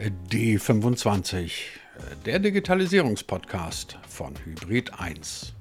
D25, 0.00 1.52
der 2.26 2.40
Digitalisierungspodcast 2.40 3.98
von 4.08 4.34
Hybrid 4.44 4.92
1. 4.98 5.54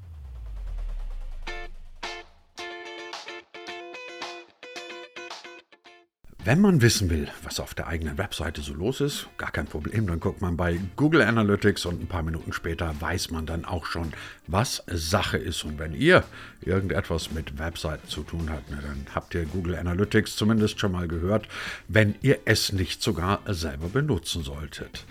Wenn 6.45 6.59
man 6.59 6.81
wissen 6.81 7.09
will, 7.09 7.29
was 7.44 7.62
auf 7.62 7.73
der 7.73 7.87
eigenen 7.87 8.17
Webseite 8.17 8.59
so 8.59 8.73
los 8.73 8.99
ist, 8.99 9.29
gar 9.37 9.51
kein 9.51 9.65
Problem, 9.65 10.07
dann 10.07 10.19
guckt 10.19 10.41
man 10.41 10.58
bei 10.58 10.77
Google 10.97 11.21
Analytics 11.21 11.85
und 11.85 12.01
ein 12.01 12.08
paar 12.08 12.21
Minuten 12.21 12.51
später 12.51 12.94
weiß 12.99 13.31
man 13.31 13.46
dann 13.46 13.63
auch 13.63 13.85
schon, 13.85 14.12
was 14.47 14.83
Sache 14.87 15.37
ist. 15.37 15.63
Und 15.63 15.79
wenn 15.79 15.94
ihr 15.94 16.26
irgendetwas 16.59 17.31
mit 17.31 17.58
Webseiten 17.59 18.09
zu 18.09 18.23
tun 18.23 18.49
habt, 18.49 18.70
dann 18.70 19.05
habt 19.16 19.34
ihr 19.35 19.45
Google 19.45 19.76
Analytics 19.76 20.35
zumindest 20.35 20.81
schon 20.81 20.91
mal 20.91 21.08
gehört, 21.08 21.48
wenn 21.88 22.16
ihr 22.21 22.40
es 22.44 22.73
nicht 22.73 23.02
sogar 23.02 23.40
selber 23.48 23.88
benutzen 23.88 24.44
solltet. 24.44 25.05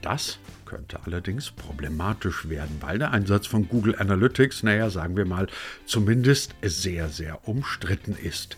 Das 0.00 0.38
könnte 0.64 1.00
allerdings 1.04 1.50
problematisch 1.50 2.48
werden, 2.48 2.78
weil 2.80 2.98
der 2.98 3.10
Einsatz 3.10 3.46
von 3.46 3.68
Google 3.68 3.96
Analytics, 3.98 4.62
naja, 4.62 4.88
sagen 4.88 5.18
wir 5.18 5.26
mal, 5.26 5.48
zumindest 5.84 6.54
sehr, 6.62 7.10
sehr 7.10 7.46
umstritten 7.46 8.16
ist. 8.16 8.56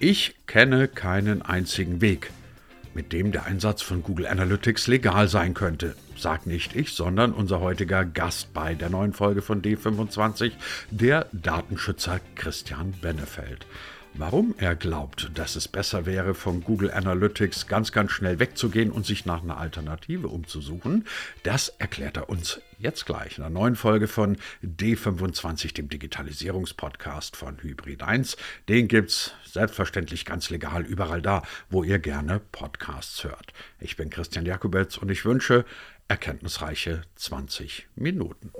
Ich 0.00 0.36
kenne 0.46 0.86
keinen 0.86 1.42
einzigen 1.42 2.00
Weg, 2.00 2.30
mit 2.94 3.12
dem 3.12 3.32
der 3.32 3.46
Einsatz 3.46 3.82
von 3.82 4.04
Google 4.04 4.28
Analytics 4.28 4.86
legal 4.86 5.26
sein 5.26 5.54
könnte. 5.54 5.96
Sagt 6.16 6.46
nicht 6.46 6.76
ich, 6.76 6.92
sondern 6.92 7.32
unser 7.32 7.58
heutiger 7.58 8.04
Gast 8.04 8.54
bei 8.54 8.76
der 8.76 8.90
neuen 8.90 9.12
Folge 9.12 9.42
von 9.42 9.60
D25, 9.60 10.52
der 10.92 11.26
Datenschützer 11.32 12.20
Christian 12.36 12.94
Bennefeld. 13.02 13.66
Warum 14.14 14.54
er 14.58 14.76
glaubt, 14.76 15.32
dass 15.34 15.56
es 15.56 15.66
besser 15.66 16.06
wäre, 16.06 16.34
von 16.34 16.62
Google 16.62 16.92
Analytics 16.92 17.66
ganz, 17.66 17.90
ganz 17.90 18.12
schnell 18.12 18.38
wegzugehen 18.38 18.92
und 18.92 19.04
sich 19.04 19.26
nach 19.26 19.42
einer 19.42 19.58
Alternative 19.58 20.28
umzusuchen, 20.28 21.06
das 21.42 21.70
erklärt 21.80 22.16
er 22.16 22.28
uns 22.28 22.60
jetzt 22.78 23.06
gleich 23.06 23.38
in 23.38 23.44
einer 23.44 23.52
neuen 23.52 23.76
Folge 23.76 24.08
von 24.08 24.36
D25, 24.62 25.74
dem 25.74 25.88
Digitalisierungspodcast 25.88 27.36
von 27.36 27.60
Hybrid 27.60 28.02
1. 28.02 28.36
Den 28.68 28.88
gibt's 28.88 29.34
selbstverständlich 29.44 30.24
ganz 30.24 30.50
legal 30.50 30.84
überall 30.84 31.20
da, 31.20 31.42
wo 31.70 31.82
ihr 31.82 31.98
gerne 31.98 32.40
Podcasts 32.52 33.24
hört. 33.24 33.52
Ich 33.80 33.96
bin 33.96 34.10
Christian 34.10 34.46
Jakubetz 34.46 34.96
und 34.96 35.10
ich 35.10 35.24
wünsche 35.24 35.64
erkenntnisreiche 36.06 37.02
20 37.16 37.88
Minuten. 37.96 38.52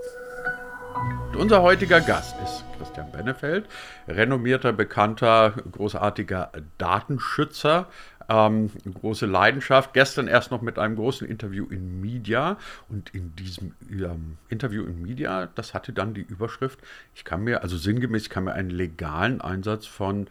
Unser 1.37 1.63
heutiger 1.63 2.01
Gast 2.01 2.35
ist 2.43 2.65
Christian 2.77 3.13
Bennefeld, 3.13 3.67
renommierter, 4.09 4.73
bekannter, 4.73 5.55
großartiger 5.71 6.51
Datenschützer. 6.79 7.87
Ähm, 8.29 8.71
große 9.01 9.27
Leidenschaft. 9.27 9.95
Gestern 9.95 10.29
erst 10.29 10.51
noch 10.51 10.61
mit 10.61 10.79
einem 10.79 10.97
großen 10.97 11.27
Interview 11.27 11.67
in 11.71 12.01
Media. 12.01 12.59
Und 12.89 13.15
in 13.15 13.35
diesem 13.37 13.75
ähm, 13.91 14.37
Interview 14.49 14.85
in 14.85 15.01
Media, 15.01 15.47
das 15.55 15.73
hatte 15.73 15.93
dann 15.93 16.15
die 16.15 16.23
Überschrift, 16.23 16.79
ich 17.15 17.25
kann 17.25 17.43
mir, 17.45 17.63
also 17.63 17.77
sinngemäß, 17.77 18.23
ich 18.23 18.31
kann 18.31 18.45
mir 18.45 18.53
einen 18.53 18.71
legalen 18.71 19.41
Einsatz 19.41 19.87
von 19.87 20.27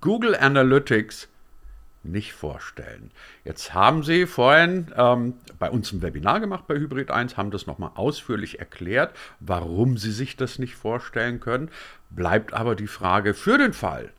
Google 0.00 0.36
Analytics 0.36 1.28
nicht 2.02 2.32
vorstellen. 2.32 3.10
Jetzt 3.44 3.74
haben 3.74 4.02
Sie 4.02 4.26
vorhin 4.26 4.86
ähm, 4.96 5.34
bei 5.58 5.70
uns 5.70 5.92
ein 5.92 6.02
Webinar 6.02 6.40
gemacht 6.40 6.66
bei 6.66 6.76
Hybrid 6.76 7.10
1, 7.10 7.36
haben 7.36 7.50
das 7.50 7.66
nochmal 7.66 7.90
ausführlich 7.94 8.58
erklärt, 8.58 9.14
warum 9.40 9.98
Sie 9.98 10.12
sich 10.12 10.36
das 10.36 10.58
nicht 10.58 10.76
vorstellen 10.76 11.40
können. 11.40 11.70
Bleibt 12.10 12.54
aber 12.54 12.74
die 12.74 12.86
Frage 12.86 13.34
für 13.34 13.58
den 13.58 13.72
Fall, 13.72 14.10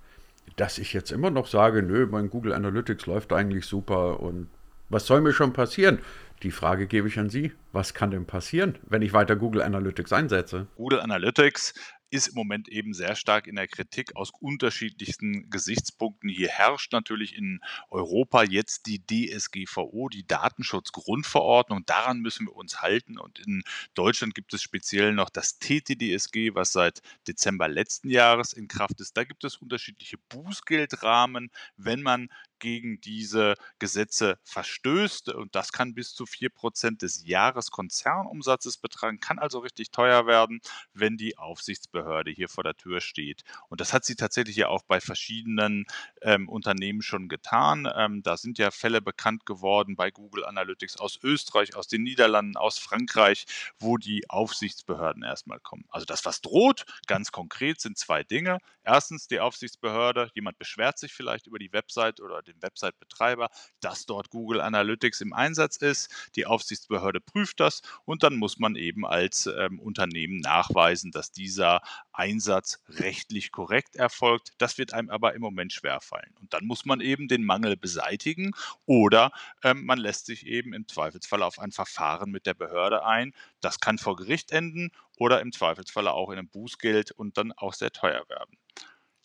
dass 0.55 0.77
ich 0.77 0.93
jetzt 0.93 1.11
immer 1.11 1.29
noch 1.29 1.47
sage, 1.47 1.81
nö, 1.83 2.07
mein 2.09 2.29
Google 2.29 2.53
Analytics 2.53 3.05
läuft 3.05 3.33
eigentlich 3.33 3.65
super 3.65 4.19
und 4.19 4.47
was 4.89 5.05
soll 5.05 5.21
mir 5.21 5.33
schon 5.33 5.53
passieren? 5.53 5.99
Die 6.43 6.51
Frage 6.51 6.87
gebe 6.87 7.07
ich 7.07 7.17
an 7.17 7.29
Sie. 7.29 7.53
Was 7.71 7.93
kann 7.93 8.11
denn 8.11 8.25
passieren, 8.25 8.77
wenn 8.87 9.01
ich 9.01 9.13
weiter 9.13 9.35
Google 9.35 9.61
Analytics 9.61 10.11
einsetze? 10.11 10.67
Google 10.75 10.99
Analytics 10.99 11.73
ist 12.11 12.27
im 12.27 12.35
Moment 12.35 12.67
eben 12.67 12.93
sehr 12.93 13.15
stark 13.15 13.47
in 13.47 13.55
der 13.55 13.67
Kritik 13.67 14.15
aus 14.15 14.31
unterschiedlichsten 14.39 15.49
Gesichtspunkten. 15.49 16.29
Hier 16.29 16.49
herrscht 16.49 16.91
natürlich 16.91 17.35
in 17.35 17.61
Europa 17.89 18.43
jetzt 18.43 18.85
die 18.85 19.01
DSGVO, 19.05 20.09
die 20.09 20.27
Datenschutzgrundverordnung. 20.27 21.85
Daran 21.85 22.19
müssen 22.19 22.47
wir 22.47 22.55
uns 22.55 22.81
halten. 22.81 23.17
Und 23.17 23.39
in 23.39 23.63
Deutschland 23.93 24.35
gibt 24.35 24.53
es 24.53 24.61
speziell 24.61 25.13
noch 25.13 25.29
das 25.29 25.57
TTDSG, 25.59 26.53
was 26.53 26.73
seit 26.73 27.01
Dezember 27.27 27.69
letzten 27.69 28.09
Jahres 28.09 28.51
in 28.51 28.67
Kraft 28.67 28.99
ist. 28.99 29.15
Da 29.15 29.23
gibt 29.23 29.45
es 29.45 29.55
unterschiedliche 29.55 30.17
Bußgeldrahmen, 30.29 31.49
wenn 31.77 32.01
man 32.01 32.27
gegen 32.61 33.01
diese 33.01 33.55
Gesetze 33.79 34.39
verstößt. 34.43 35.29
Und 35.29 35.53
das 35.55 35.73
kann 35.73 35.93
bis 35.93 36.13
zu 36.13 36.23
4% 36.23 37.01
des 37.01 37.25
Jahreskonzernumsatzes 37.25 38.77
betragen, 38.77 39.19
kann 39.19 39.39
also 39.39 39.59
richtig 39.59 39.91
teuer 39.91 40.25
werden, 40.27 40.61
wenn 40.93 41.17
die 41.17 41.37
Aufsichtsbehörde 41.37 42.31
hier 42.31 42.47
vor 42.47 42.63
der 42.63 42.77
Tür 42.77 43.01
steht. 43.01 43.43
Und 43.67 43.81
das 43.81 43.91
hat 43.91 44.05
sie 44.05 44.15
tatsächlich 44.15 44.55
ja 44.55 44.69
auch 44.69 44.83
bei 44.83 45.01
verschiedenen 45.01 45.85
ähm, 46.21 46.47
Unternehmen 46.47 47.01
schon 47.01 47.27
getan. 47.27 47.91
Ähm, 47.93 48.23
da 48.23 48.37
sind 48.37 48.57
ja 48.57 48.71
Fälle 48.71 49.01
bekannt 49.01 49.45
geworden 49.45 49.95
bei 49.95 50.11
Google 50.11 50.45
Analytics 50.45 50.97
aus 50.97 51.19
Österreich, 51.21 51.75
aus 51.75 51.87
den 51.87 52.03
Niederlanden, 52.03 52.55
aus 52.55 52.77
Frankreich, 52.77 53.45
wo 53.79 53.97
die 53.97 54.29
Aufsichtsbehörden 54.29 55.23
erstmal 55.23 55.59
kommen. 55.59 55.85
Also 55.89 56.05
das, 56.05 56.23
was 56.25 56.41
droht, 56.41 56.85
ganz 57.07 57.31
konkret, 57.31 57.81
sind 57.81 57.97
zwei 57.97 58.23
Dinge. 58.23 58.59
Erstens 58.83 59.27
die 59.27 59.39
Aufsichtsbehörde, 59.39 60.31
jemand 60.33 60.57
beschwert 60.57 60.97
sich 60.97 61.13
vielleicht 61.13 61.47
über 61.47 61.59
die 61.59 61.71
Website 61.71 62.19
oder 62.19 62.41
den 62.41 62.61
Website-Betreiber, 62.61 63.49
dass 63.79 64.05
dort 64.05 64.29
Google 64.29 64.61
Analytics 64.61 65.21
im 65.21 65.33
Einsatz 65.33 65.77
ist. 65.77 66.31
Die 66.35 66.45
Aufsichtsbehörde 66.45 67.21
prüft 67.21 67.59
das 67.59 67.81
und 68.05 68.23
dann 68.23 68.35
muss 68.35 68.57
man 68.57 68.75
eben 68.75 69.05
als 69.05 69.45
ähm, 69.45 69.79
Unternehmen 69.79 70.39
nachweisen, 70.39 71.11
dass 71.11 71.31
dieser 71.31 71.81
Einsatz 72.21 72.83
rechtlich 72.87 73.51
korrekt 73.51 73.95
erfolgt. 73.95 74.53
Das 74.59 74.77
wird 74.77 74.93
einem 74.93 75.09
aber 75.09 75.33
im 75.33 75.41
Moment 75.41 75.73
schwerfallen. 75.73 76.35
Und 76.39 76.53
dann 76.53 76.65
muss 76.65 76.85
man 76.85 77.01
eben 77.01 77.27
den 77.27 77.43
Mangel 77.43 77.75
beseitigen 77.75 78.51
oder 78.85 79.31
ähm, 79.63 79.85
man 79.85 79.97
lässt 79.97 80.27
sich 80.27 80.45
eben 80.45 80.73
im 80.73 80.87
Zweifelsfall 80.87 81.41
auf 81.41 81.57
ein 81.57 81.71
Verfahren 81.71 82.29
mit 82.29 82.45
der 82.45 82.53
Behörde 82.53 83.03
ein. 83.03 83.33
Das 83.59 83.79
kann 83.79 83.97
vor 83.97 84.15
Gericht 84.15 84.51
enden 84.51 84.91
oder 85.17 85.41
im 85.41 85.51
Zweifelsfall 85.51 86.07
auch 86.07 86.29
in 86.29 86.37
einem 86.37 86.47
Bußgeld 86.47 87.09
und 87.09 87.37
dann 87.37 87.53
auch 87.53 87.73
sehr 87.73 87.91
teuer 87.91 88.23
werden. 88.29 88.55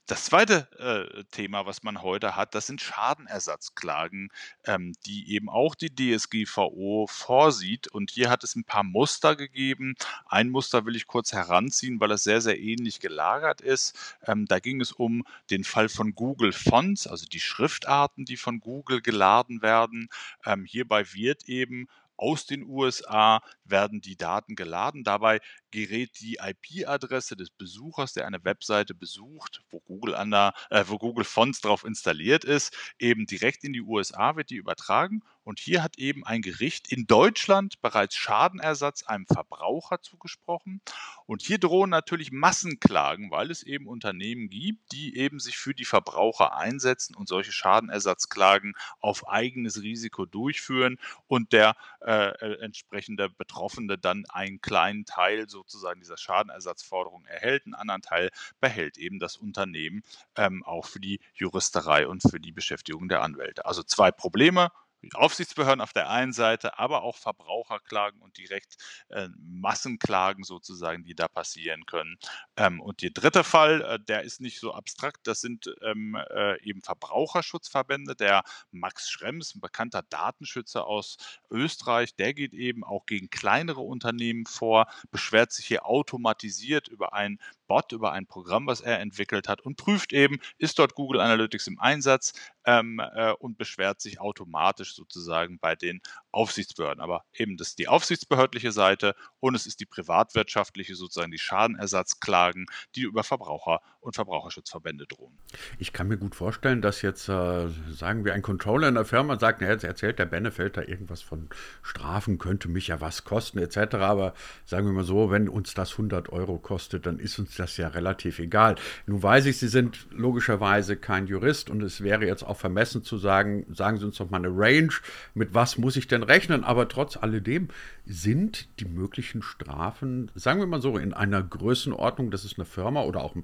Das 0.08 0.24
zweite 0.26 0.68
äh, 0.78 1.24
Thema, 1.32 1.66
was 1.66 1.82
man 1.82 2.00
heute 2.00 2.36
hat, 2.36 2.54
das 2.54 2.68
sind 2.68 2.80
Schadenersatzklagen, 2.80 4.30
ähm, 4.64 4.92
die 5.04 5.32
eben 5.34 5.48
auch 5.48 5.74
die 5.74 5.92
DSGVO 5.92 7.08
vorsieht. 7.08 7.88
Und 7.88 8.12
hier 8.12 8.30
hat 8.30 8.44
es 8.44 8.54
ein 8.54 8.62
paar 8.62 8.84
Muster 8.84 9.34
gegeben. 9.34 9.96
Ein 10.26 10.50
Muster 10.50 10.86
will 10.86 10.94
ich 10.94 11.08
kurz 11.08 11.32
heranziehen, 11.32 11.98
weil 11.98 12.12
es 12.12 12.22
sehr, 12.22 12.40
sehr 12.40 12.56
ähnlich 12.56 13.00
gelagert 13.00 13.60
ist. 13.60 14.16
Ähm, 14.24 14.46
da 14.46 14.60
ging 14.60 14.80
es 14.80 14.92
um 14.92 15.24
den 15.50 15.64
Fall 15.64 15.88
von 15.88 16.14
Google 16.14 16.52
Fonts, 16.52 17.08
also 17.08 17.26
die 17.26 17.40
Schriftarten, 17.40 18.24
die 18.24 18.36
von 18.36 18.60
Google 18.60 19.02
geladen 19.02 19.60
werden. 19.60 20.08
Ähm, 20.44 20.64
hierbei 20.64 21.12
wird 21.14 21.48
eben 21.48 21.88
aus 22.16 22.46
den 22.46 22.64
USA 22.64 23.40
werden 23.64 24.00
die 24.00 24.16
Daten 24.16 24.56
geladen. 24.56 25.04
Dabei 25.04 25.40
gerät 25.70 26.18
die 26.20 26.38
IP-Adresse 26.40 27.36
des 27.36 27.50
Besuchers, 27.50 28.12
der 28.12 28.26
eine 28.26 28.42
Webseite 28.44 28.94
besucht, 28.94 29.62
wo 29.70 29.80
Google, 29.80 30.14
an 30.14 30.30
der, 30.30 30.54
äh, 30.70 30.84
wo 30.86 30.98
Google 30.98 31.24
Fonts 31.24 31.60
drauf 31.60 31.84
installiert 31.84 32.44
ist, 32.44 32.76
eben 32.98 33.26
direkt 33.26 33.64
in 33.64 33.72
die 33.72 33.82
USA 33.82 34.36
wird 34.36 34.50
die 34.50 34.56
übertragen. 34.56 35.22
Und 35.46 35.60
hier 35.60 35.84
hat 35.84 35.96
eben 35.96 36.26
ein 36.26 36.42
Gericht 36.42 36.90
in 36.90 37.06
Deutschland 37.06 37.80
bereits 37.80 38.16
Schadenersatz 38.16 39.04
einem 39.04 39.26
Verbraucher 39.26 40.02
zugesprochen. 40.02 40.80
Und 41.24 41.40
hier 41.40 41.58
drohen 41.58 41.88
natürlich 41.88 42.32
Massenklagen, 42.32 43.30
weil 43.30 43.52
es 43.52 43.62
eben 43.62 43.86
Unternehmen 43.86 44.50
gibt, 44.50 44.90
die 44.90 45.16
eben 45.16 45.38
sich 45.38 45.56
für 45.56 45.72
die 45.72 45.84
Verbraucher 45.84 46.56
einsetzen 46.56 47.14
und 47.14 47.28
solche 47.28 47.52
Schadenersatzklagen 47.52 48.74
auf 48.98 49.28
eigenes 49.28 49.82
Risiko 49.82 50.26
durchführen 50.26 50.98
und 51.28 51.52
der 51.52 51.76
äh, 52.00 52.30
äh 52.30 52.56
entsprechende 52.60 53.30
Betroffene 53.30 53.98
dann 53.98 54.24
einen 54.28 54.60
kleinen 54.60 55.04
Teil 55.04 55.48
sozusagen 55.48 56.00
dieser 56.00 56.16
Schadenersatzforderung 56.16 57.24
erhält, 57.24 57.66
einen 57.66 57.74
anderen 57.74 58.02
Teil 58.02 58.30
behält 58.60 58.98
eben 58.98 59.20
das 59.20 59.36
Unternehmen 59.36 60.02
ähm, 60.34 60.64
auch 60.64 60.86
für 60.86 60.98
die 60.98 61.20
Juristerei 61.34 62.08
und 62.08 62.22
für 62.28 62.40
die 62.40 62.50
Beschäftigung 62.50 63.08
der 63.08 63.22
Anwälte. 63.22 63.64
Also 63.64 63.84
zwei 63.84 64.10
Probleme, 64.10 64.72
Aufsichtsbehörden 65.14 65.80
auf 65.80 65.92
der 65.92 66.10
einen 66.10 66.32
Seite, 66.32 66.78
aber 66.78 67.02
auch 67.02 67.16
Verbraucherklagen 67.16 68.20
und 68.20 68.36
direkt 68.38 68.76
äh, 69.08 69.28
Massenklagen 69.38 70.44
sozusagen, 70.44 71.04
die 71.04 71.14
da 71.14 71.28
passieren 71.28 71.86
können. 71.86 72.18
Ähm, 72.56 72.80
und 72.80 73.02
der 73.02 73.10
dritte 73.10 73.44
Fall, 73.44 73.82
äh, 73.82 73.98
der 74.00 74.22
ist 74.22 74.40
nicht 74.40 74.60
so 74.60 74.72
abstrakt, 74.72 75.26
das 75.26 75.40
sind 75.40 75.74
ähm, 75.82 76.16
äh, 76.30 76.60
eben 76.62 76.82
Verbraucherschutzverbände. 76.82 78.16
Der 78.16 78.42
Max 78.70 79.08
Schrems, 79.10 79.54
ein 79.54 79.60
bekannter 79.60 80.02
Datenschützer 80.02 80.86
aus 80.86 81.16
Österreich, 81.50 82.14
der 82.16 82.34
geht 82.34 82.54
eben 82.54 82.84
auch 82.84 83.06
gegen 83.06 83.30
kleinere 83.30 83.80
Unternehmen 83.80 84.46
vor, 84.46 84.86
beschwert 85.10 85.52
sich 85.52 85.66
hier 85.66 85.86
automatisiert 85.86 86.88
über 86.88 87.12
ein 87.12 87.38
Bot, 87.66 87.92
über 87.92 88.12
ein 88.12 88.26
Programm, 88.26 88.66
was 88.66 88.80
er 88.80 89.00
entwickelt 89.00 89.48
hat 89.48 89.60
und 89.60 89.76
prüft 89.76 90.12
eben, 90.12 90.38
ist 90.58 90.78
dort 90.78 90.94
Google 90.94 91.20
Analytics 91.20 91.66
im 91.66 91.78
Einsatz 91.78 92.32
ähm, 92.64 93.00
äh, 93.14 93.32
und 93.32 93.58
beschwert 93.58 94.00
sich 94.00 94.20
automatisch 94.20 94.94
sozusagen 94.94 95.58
bei 95.58 95.74
den 95.74 96.00
Aufsichtsbehörden. 96.32 97.00
Aber 97.00 97.24
eben 97.32 97.56
das 97.56 97.68
ist 97.68 97.78
die 97.78 97.88
aufsichtsbehördliche 97.88 98.72
Seite 98.72 99.14
und 99.40 99.54
es 99.54 99.66
ist 99.66 99.80
die 99.80 99.86
privatwirtschaftliche, 99.86 100.94
sozusagen 100.94 101.30
die 101.30 101.38
Schadenersatzklagen, 101.38 102.66
die 102.94 103.02
über 103.02 103.24
Verbraucher 103.24 103.80
und 104.06 104.14
Verbraucherschutzverbände 104.14 105.06
drohen. 105.06 105.32
Ich 105.78 105.92
kann 105.92 106.08
mir 106.08 106.16
gut 106.16 106.34
vorstellen, 106.34 106.80
dass 106.80 107.02
jetzt, 107.02 107.28
äh, 107.28 107.68
sagen 107.90 108.24
wir, 108.24 108.34
ein 108.34 108.42
Controller 108.42 108.88
in 108.88 108.94
der 108.94 109.04
Firma 109.04 109.38
sagt, 109.38 109.60
na, 109.60 109.68
jetzt 109.68 109.84
erzählt 109.84 110.18
der 110.18 110.26
Benefeld 110.26 110.76
da 110.76 110.82
irgendwas 110.82 111.22
von 111.22 111.48
Strafen, 111.82 112.38
könnte 112.38 112.68
mich 112.68 112.88
ja 112.88 113.00
was 113.00 113.24
kosten 113.24 113.58
etc. 113.58 113.96
Aber 113.96 114.34
sagen 114.64 114.86
wir 114.86 114.92
mal 114.92 115.04
so, 115.04 115.30
wenn 115.30 115.48
uns 115.48 115.74
das 115.74 115.92
100 115.92 116.30
Euro 116.30 116.58
kostet, 116.58 117.06
dann 117.06 117.18
ist 117.18 117.38
uns 117.38 117.56
das 117.56 117.76
ja 117.76 117.88
relativ 117.88 118.38
egal. 118.38 118.76
Nun 119.06 119.22
weiß 119.22 119.46
ich, 119.46 119.58
Sie 119.58 119.68
sind 119.68 120.06
logischerweise 120.10 120.96
kein 120.96 121.26
Jurist 121.26 121.70
und 121.70 121.82
es 121.82 122.02
wäre 122.02 122.26
jetzt 122.26 122.44
auch 122.44 122.56
vermessen 122.56 123.02
zu 123.02 123.18
sagen, 123.18 123.66
sagen 123.74 123.98
Sie 123.98 124.04
uns 124.04 124.16
doch 124.16 124.30
mal 124.30 124.38
eine 124.38 124.50
Range, 124.50 124.92
mit 125.34 125.54
was 125.54 125.78
muss 125.78 125.96
ich 125.96 126.06
denn 126.06 126.22
rechnen? 126.22 126.64
Aber 126.64 126.88
trotz 126.88 127.16
alledem 127.16 127.68
sind 128.06 128.68
die 128.78 128.84
möglichen 128.84 129.42
Strafen, 129.42 130.30
sagen 130.34 130.60
wir 130.60 130.66
mal 130.66 130.80
so, 130.80 130.96
in 130.96 131.12
einer 131.12 131.42
Größenordnung, 131.42 132.30
dass 132.30 132.44
es 132.44 132.56
eine 132.56 132.64
Firma 132.64 133.02
oder 133.02 133.20
auch 133.22 133.34
ein 133.34 133.42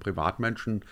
Privatmenschen 0.55 0.85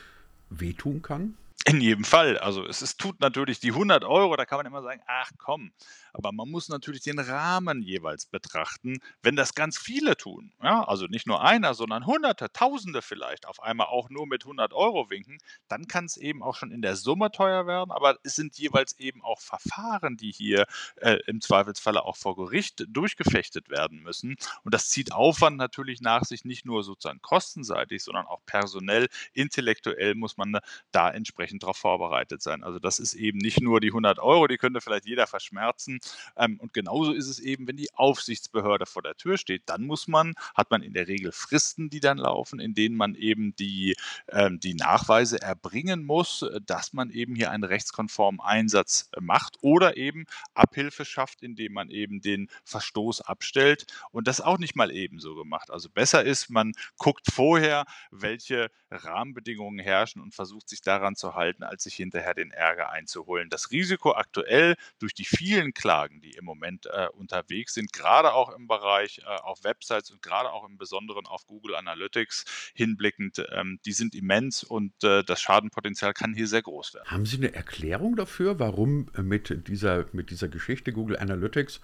wehtun 0.51 1.03
kann? 1.03 1.35
In 1.67 1.81
jedem 1.83 2.05
Fall. 2.05 2.39
Also 2.39 2.65
es 2.65 2.81
ist, 2.81 2.99
tut 2.99 3.21
natürlich 3.21 3.61
die 3.61 3.69
100 3.73 4.03
Euro, 4.05 4.35
da 4.35 4.47
kann 4.47 4.57
man 4.59 4.65
immer 4.67 4.81
sagen, 4.83 5.03
ach 5.07 5.31
komm, 5.37 5.73
aber 6.15 6.33
man 6.33 6.49
muss 6.49 6.71
natürlich 6.71 7.03
den 7.03 7.19
Rahmen 7.19 7.83
jeweils 7.83 8.25
betrachten, 8.25 8.99
wenn 9.23 9.37
das 9.37 9.55
ganz 9.55 9.77
viele 9.77 10.17
tun. 10.17 10.53
Ja, 10.63 10.85
also 10.85 11.05
nicht 11.07 11.27
nur 11.27 11.43
einer, 11.45 11.75
sondern 11.75 12.07
Hunderte, 12.07 12.51
Tausende 12.51 13.03
vielleicht 13.03 13.47
auf 13.47 13.63
einmal 13.63 13.89
auch 13.89 14.09
nur 14.09 14.27
mit 14.27 14.45
100 14.45 14.73
Euro 14.73 15.11
winken, 15.11 15.37
dann 15.69 15.87
kann 15.87 16.07
es 16.07 16.17
eben 16.17 16.43
auch 16.43 16.57
schon 16.57 16.71
in 16.73 16.81
der 16.81 16.97
Summe 16.97 17.31
teuer 17.31 17.67
werden, 17.67 17.91
aber 17.91 18.17
es 18.25 18.37
sind 18.37 18.57
jeweils 18.57 18.99
eben 18.99 19.23
auch 19.23 19.41
Verfahren, 19.41 20.17
die 20.17 20.33
hier 20.33 20.65
äh, 20.97 21.19
im 21.27 21.43
Zweifelsfalle 21.43 22.03
auch 22.03 22.17
vor 22.17 22.37
Gericht 22.37 22.87
durchgefechtet 22.89 23.69
werden 23.69 24.03
müssen. 24.03 24.37
Und 24.65 24.73
das 24.73 24.89
zieht 24.89 25.13
Aufwand 25.13 25.59
natürlich 25.59 26.01
nach 26.01 26.25
sich, 26.25 26.45
nicht 26.47 26.65
nur 26.65 26.83
sozusagen 26.85 27.21
kostenseitig, 27.21 28.03
sondern 28.03 28.27
auch 28.27 28.41
personell, 28.47 29.09
intellektuell 29.35 30.15
muss 30.15 30.39
man 30.39 30.59
da 30.91 31.11
entsprechend 31.11 31.50
darauf 31.59 31.77
vorbereitet 31.77 32.43
sein. 32.43 32.63
Also 32.63 32.79
das 32.79 32.99
ist 32.99 33.15
eben 33.15 33.39
nicht 33.39 33.61
nur 33.61 33.81
die 33.81 33.89
100 33.89 34.19
Euro, 34.19 34.47
die 34.47 34.59
könnte 34.59 34.81
vielleicht 34.81 35.07
jeder 35.07 35.27
verschmerzen, 35.27 36.01
ähm, 36.37 36.59
und 36.61 36.73
genauso 36.73 37.13
ist 37.13 37.29
es 37.29 37.39
eben, 37.39 37.67
wenn 37.69 37.77
die 37.77 37.93
Aufsichtsbehörde 37.95 38.87
vor 38.87 39.03
der 39.03 39.17
Tür 39.17 39.39
steht. 39.39 39.63
Dann 39.67 39.83
muss 39.83 40.09
man, 40.09 40.35
hat 40.55 40.71
man 40.71 40.83
in 40.83 40.93
der 40.93 41.09
Regel 41.09 41.33
Fristen, 41.33 41.91
die 41.91 42.01
dann 42.01 42.19
laufen, 42.19 42.61
in 42.61 42.75
denen 42.75 42.97
man 42.97 43.15
eben 43.15 43.55
die, 43.57 43.97
ähm, 44.29 44.61
die 44.61 44.75
Nachweise 44.75 45.41
erbringen 45.41 46.05
muss, 46.05 46.45
dass 46.67 46.93
man 46.93 47.11
eben 47.11 47.35
hier 47.35 47.51
einen 47.51 47.65
rechtskonformen 47.65 48.41
Einsatz 48.41 49.11
macht 49.21 49.59
oder 49.61 49.97
eben 49.97 50.25
Abhilfe 50.55 51.05
schafft, 51.05 51.43
indem 51.43 51.73
man 51.73 51.91
eben 51.91 52.21
den 52.21 52.49
Verstoß 52.65 53.23
abstellt. 53.23 53.87
Und 54.11 54.29
das 54.29 54.41
auch 54.41 54.59
nicht 54.59 54.77
mal 54.77 54.91
ebenso 54.91 55.35
gemacht. 55.35 55.71
Also 55.71 55.89
besser 55.91 56.25
ist, 56.25 56.51
man 56.51 56.73
guckt 56.99 57.27
vorher, 57.33 57.85
welche 58.11 58.71
Rahmenbedingungen 58.91 59.79
herrschen 59.79 60.23
und 60.23 60.35
versucht 60.35 60.69
sich 60.69 60.81
daran 60.81 61.17
zu 61.17 61.35
halten, 61.35 61.40
als 61.63 61.85
sich 61.85 61.95
hinterher 61.95 62.35
den 62.35 62.51
Ärger 62.51 62.91
einzuholen. 62.91 63.49
Das 63.51 63.71
Risiko 63.71 64.13
aktuell 64.13 64.77
durch 64.99 65.15
die 65.15 65.25
vielen 65.25 65.73
Klagen, 65.73 66.21
die 66.21 66.33
im 66.33 66.45
Moment 66.45 66.87
äh, 66.87 67.09
unterwegs 67.13 67.75
sind, 67.75 67.93
gerade 67.93 68.33
auch 68.33 68.55
im 68.55 68.67
Bereich 68.67 69.19
äh, 69.19 69.25
auf 69.25 69.65
Websites 69.65 70.11
und 70.11 70.23
gerade 70.23 70.53
auch 70.53 70.69
im 70.69 70.79
Besonderen 70.79 71.27
auf 71.27 71.47
Google 71.47 71.75
Analytics 71.75 72.73
hinblickend, 72.75 73.45
ähm, 73.53 73.79
die 73.85 73.93
sind 73.93 74.15
immens 74.15 74.63
und 74.63 74.93
äh, 75.03 75.25
das 75.25 75.41
Schadenpotenzial 75.41 76.13
kann 76.13 76.35
hier 76.35 76.47
sehr 76.47 76.63
groß 76.63 76.95
werden. 76.95 77.11
Haben 77.11 77.27
Sie 77.27 77.37
eine 77.37 77.55
Erklärung 77.55 78.17
dafür, 78.17 78.59
warum 78.59 79.11
mit 79.17 79.69
dieser, 79.69 80.07
mit 80.13 80.31
dieser 80.31 80.49
Geschichte 80.49 80.93
Google 80.93 81.19
Analytics 81.19 81.81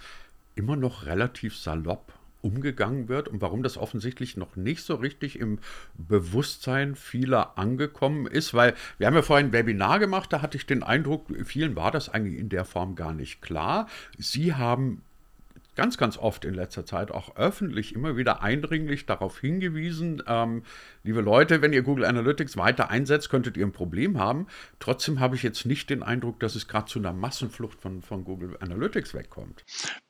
immer 0.55 0.77
noch 0.77 1.07
relativ 1.07 1.57
salopp 1.57 2.16
umgegangen 2.47 3.09
wird 3.09 3.27
und 3.29 3.41
warum 3.41 3.65
das 3.65 3.77
offensichtlich 3.77 4.37
noch 4.37 4.55
nicht 4.55 4.85
so 4.85 4.95
richtig 4.95 5.39
im 5.41 5.59
Bewusstsein 5.95 6.95
vieler 6.95 7.59
angekommen 7.59 8.27
ist, 8.27 8.55
weil 8.55 8.75
wir 8.99 9.09
haben 9.09 9.15
ja 9.15 9.23
vorhin 9.23 9.49
ein 9.49 9.53
Webinar 9.53 9.99
gemacht, 9.99 10.33
da 10.33 10.43
hatte 10.43 10.57
ich 10.57 10.65
den 10.65 10.85
Eindruck, 10.85 11.27
vielen 11.45 11.75
war 11.75 11.91
das 11.91 12.09
eigentlich 12.09 12.39
in 12.39 12.49
der 12.49 12.65
Form 12.65 12.95
gar 12.95 13.13
nicht 13.13 13.43
klar. 13.43 13.89
Sie 14.17 14.55
haben 14.55 15.03
ganz, 15.75 15.99
ganz 15.99 16.17
oft 16.17 16.45
in 16.45 16.55
letzter 16.55 16.87
Zeit 16.87 17.11
auch 17.11 17.37
öffentlich 17.37 17.95
immer 17.95 18.17
wieder 18.17 18.43
eindringlich 18.43 19.07
darauf 19.07 19.39
hingewiesen, 19.39 20.23
ähm, 20.27 20.63
liebe 21.05 21.21
Leute, 21.21 21.63
wenn 21.63 21.73
ihr 21.73 21.83
Google 21.83 22.07
Analytics 22.07 22.57
weiter 22.57 22.91
einsetzt, 22.91 23.29
könntet 23.29 23.57
ihr 23.57 23.67
ein 23.67 23.73
Problem 23.73 24.19
haben. 24.19 24.47
Trotzdem 24.81 25.21
habe 25.21 25.37
ich 25.37 25.43
jetzt 25.43 25.67
nicht 25.67 25.91
den 25.91 26.03
Eindruck, 26.03 26.41
dass 26.41 26.55
es 26.55 26.67
gerade 26.67 26.87
zu 26.87 26.99
einer 26.99 27.13
Massenflucht 27.13 27.81
von, 27.81 28.03
von 28.03 28.25
Google 28.25 28.57
Analytics 28.61 29.15
wegkommt. 29.15 29.65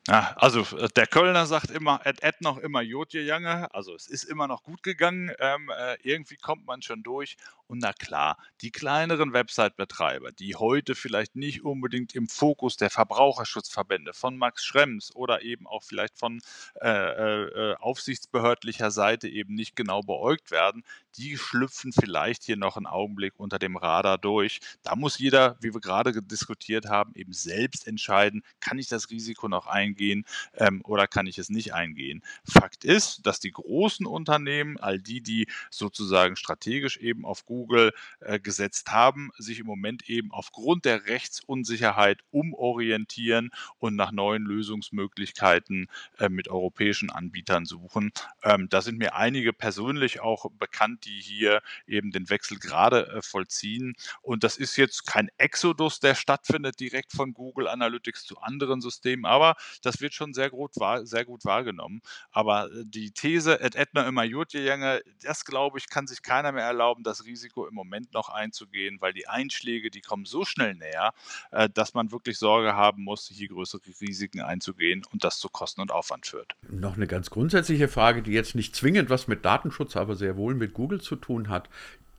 Ja, 0.09 0.33
also 0.37 0.61
äh, 0.77 0.87
der 0.95 1.05
Kölner 1.05 1.45
sagt 1.47 1.69
immer, 1.69 1.99
et, 2.05 2.23
et 2.23 2.39
noch 2.39 2.57
immer 2.59 2.81
Jodje 2.81 3.23
Jange, 3.23 3.73
also 3.73 3.93
es 3.93 4.07
ist 4.07 4.23
immer 4.23 4.47
noch 4.47 4.63
gut 4.63 4.81
gegangen, 4.81 5.33
ähm, 5.39 5.69
äh, 5.77 5.97
irgendwie 6.01 6.37
kommt 6.37 6.65
man 6.65 6.81
schon 6.81 7.03
durch. 7.03 7.35
Und 7.67 7.79
na 7.79 7.91
klar, 7.91 8.37
die 8.61 8.71
kleineren 8.71 9.33
Website-Betreiber, 9.33 10.31
die 10.31 10.55
heute 10.55 10.95
vielleicht 10.95 11.35
nicht 11.35 11.65
unbedingt 11.65 12.15
im 12.15 12.29
Fokus 12.29 12.77
der 12.77 12.89
Verbraucherschutzverbände 12.89 14.13
von 14.13 14.37
Max 14.37 14.63
Schrems 14.63 15.13
oder 15.13 15.41
eben 15.41 15.67
auch 15.67 15.83
vielleicht 15.83 16.17
von 16.17 16.39
äh, 16.79 16.87
äh, 16.87 17.71
äh 17.71 17.75
aufsichtsbehördlicher 17.75 18.91
Seite 18.91 19.27
eben 19.27 19.55
nicht 19.55 19.75
genau 19.75 19.99
beäugt 20.03 20.51
werden, 20.51 20.85
die 21.17 21.37
schlüpfen 21.37 21.91
vielleicht 21.91 22.43
hier 22.43 22.57
noch 22.57 22.77
einen 22.77 22.85
Augenblick 22.85 23.33
unter 23.37 23.59
dem 23.59 23.75
Radar 23.75 24.17
durch. 24.17 24.59
Da 24.83 24.95
muss 24.95 25.17
jeder, 25.17 25.57
wie 25.59 25.73
wir 25.73 25.81
gerade 25.81 26.21
diskutiert 26.21 26.87
haben, 26.87 27.13
eben 27.15 27.33
selbst 27.33 27.87
entscheiden, 27.87 28.43
kann 28.59 28.79
ich 28.79 28.87
das 28.87 29.09
Risiko 29.09 29.47
noch 29.47 29.67
eingehen 29.67 30.25
ähm, 30.53 30.81
oder 30.83 31.07
kann 31.07 31.27
ich 31.27 31.37
es 31.37 31.49
nicht 31.49 31.73
eingehen. 31.73 32.23
Fakt 32.43 32.85
ist, 32.85 33.25
dass 33.25 33.39
die 33.39 33.51
großen 33.51 34.05
Unternehmen, 34.05 34.77
all 34.77 34.99
die, 34.99 35.21
die 35.21 35.47
sozusagen 35.71 36.35
strategisch 36.35 36.97
eben 36.97 37.25
auf 37.25 37.45
Google 37.45 37.93
äh, 38.19 38.39
gesetzt 38.39 38.91
haben, 38.91 39.31
sich 39.37 39.59
im 39.59 39.65
Moment 39.65 40.09
eben 40.09 40.31
aufgrund 40.31 40.85
der 40.85 41.05
Rechtsunsicherheit 41.05 42.21
umorientieren 42.29 43.49
und 43.79 43.95
nach 43.95 44.11
neuen 44.11 44.43
Lösungsmöglichkeiten 44.43 45.87
äh, 46.19 46.29
mit 46.29 46.47
europäischen 46.47 47.09
Anbietern 47.09 47.65
suchen. 47.65 48.11
Ähm, 48.43 48.67
da 48.69 48.81
sind 48.81 48.99
mir 48.99 49.15
einige 49.15 49.53
persönlich 49.53 50.19
auch 50.19 50.49
bekannt, 50.51 51.06
die 51.07 51.19
hier 51.21 51.61
eben 51.87 52.11
den 52.11 52.29
Wechsel 52.29 52.59
gerade 52.59 53.07
äh, 53.07 53.21
vollziehen. 53.21 53.95
Und 54.21 54.43
das 54.43 54.57
ist 54.57 54.75
jetzt 54.75 55.07
kein 55.07 55.29
Exodus, 55.37 55.99
der 55.99 56.15
stattfindet 56.15 56.79
direkt 56.79 57.11
von 57.13 57.33
Google 57.33 57.67
Analytics 57.67 58.25
zu 58.25 58.39
anderen 58.39 58.81
Systemen, 58.81 59.25
aber 59.25 59.55
das 59.81 60.01
wird 60.01 60.13
schon 60.13 60.33
sehr 60.33 60.49
gut, 60.49 60.73
sehr 61.03 61.25
gut 61.25 61.45
wahrgenommen. 61.45 62.01
Aber 62.31 62.71
äh, 62.71 62.83
die 62.85 63.11
These, 63.11 63.59
et 63.61 63.75
etna 63.75 64.07
immer 64.07 64.23
Jutjejänge, 64.23 65.01
das 65.21 65.45
glaube 65.45 65.77
ich, 65.79 65.89
kann 65.89 66.07
sich 66.07 66.21
keiner 66.21 66.51
mehr 66.51 66.65
erlauben, 66.65 67.03
das 67.03 67.25
Risiko 67.25 67.67
im 67.67 67.73
Moment 67.73 68.13
noch 68.13 68.29
einzugehen, 68.29 68.97
weil 68.99 69.13
die 69.13 69.27
Einschläge, 69.27 69.89
die 69.89 70.01
kommen 70.01 70.25
so 70.25 70.45
schnell 70.45 70.75
näher, 70.75 71.13
äh, 71.51 71.69
dass 71.69 71.93
man 71.93 72.11
wirklich 72.11 72.37
Sorge 72.37 72.75
haben 72.75 73.03
muss, 73.03 73.27
hier 73.27 73.47
größere 73.47 73.81
Risiken 74.01 74.41
einzugehen 74.41 75.03
und 75.11 75.23
das 75.23 75.39
zu 75.39 75.49
Kosten 75.49 75.81
und 75.81 75.91
Aufwand 75.91 76.25
führt. 76.25 76.55
Noch 76.69 76.95
eine 76.95 77.07
ganz 77.07 77.29
grundsätzliche 77.29 77.87
Frage, 77.87 78.21
die 78.21 78.31
jetzt 78.31 78.55
nicht 78.55 78.75
zwingend 78.75 79.09
was 79.09 79.27
mit 79.27 79.45
Datenschutz, 79.45 79.95
aber 79.95 80.15
sehr 80.15 80.35
wohl 80.37 80.55
mit 80.55 80.73
Google 80.73 80.96
Google 80.97 81.01
zu 81.01 81.15
tun 81.15 81.49
hat, 81.49 81.69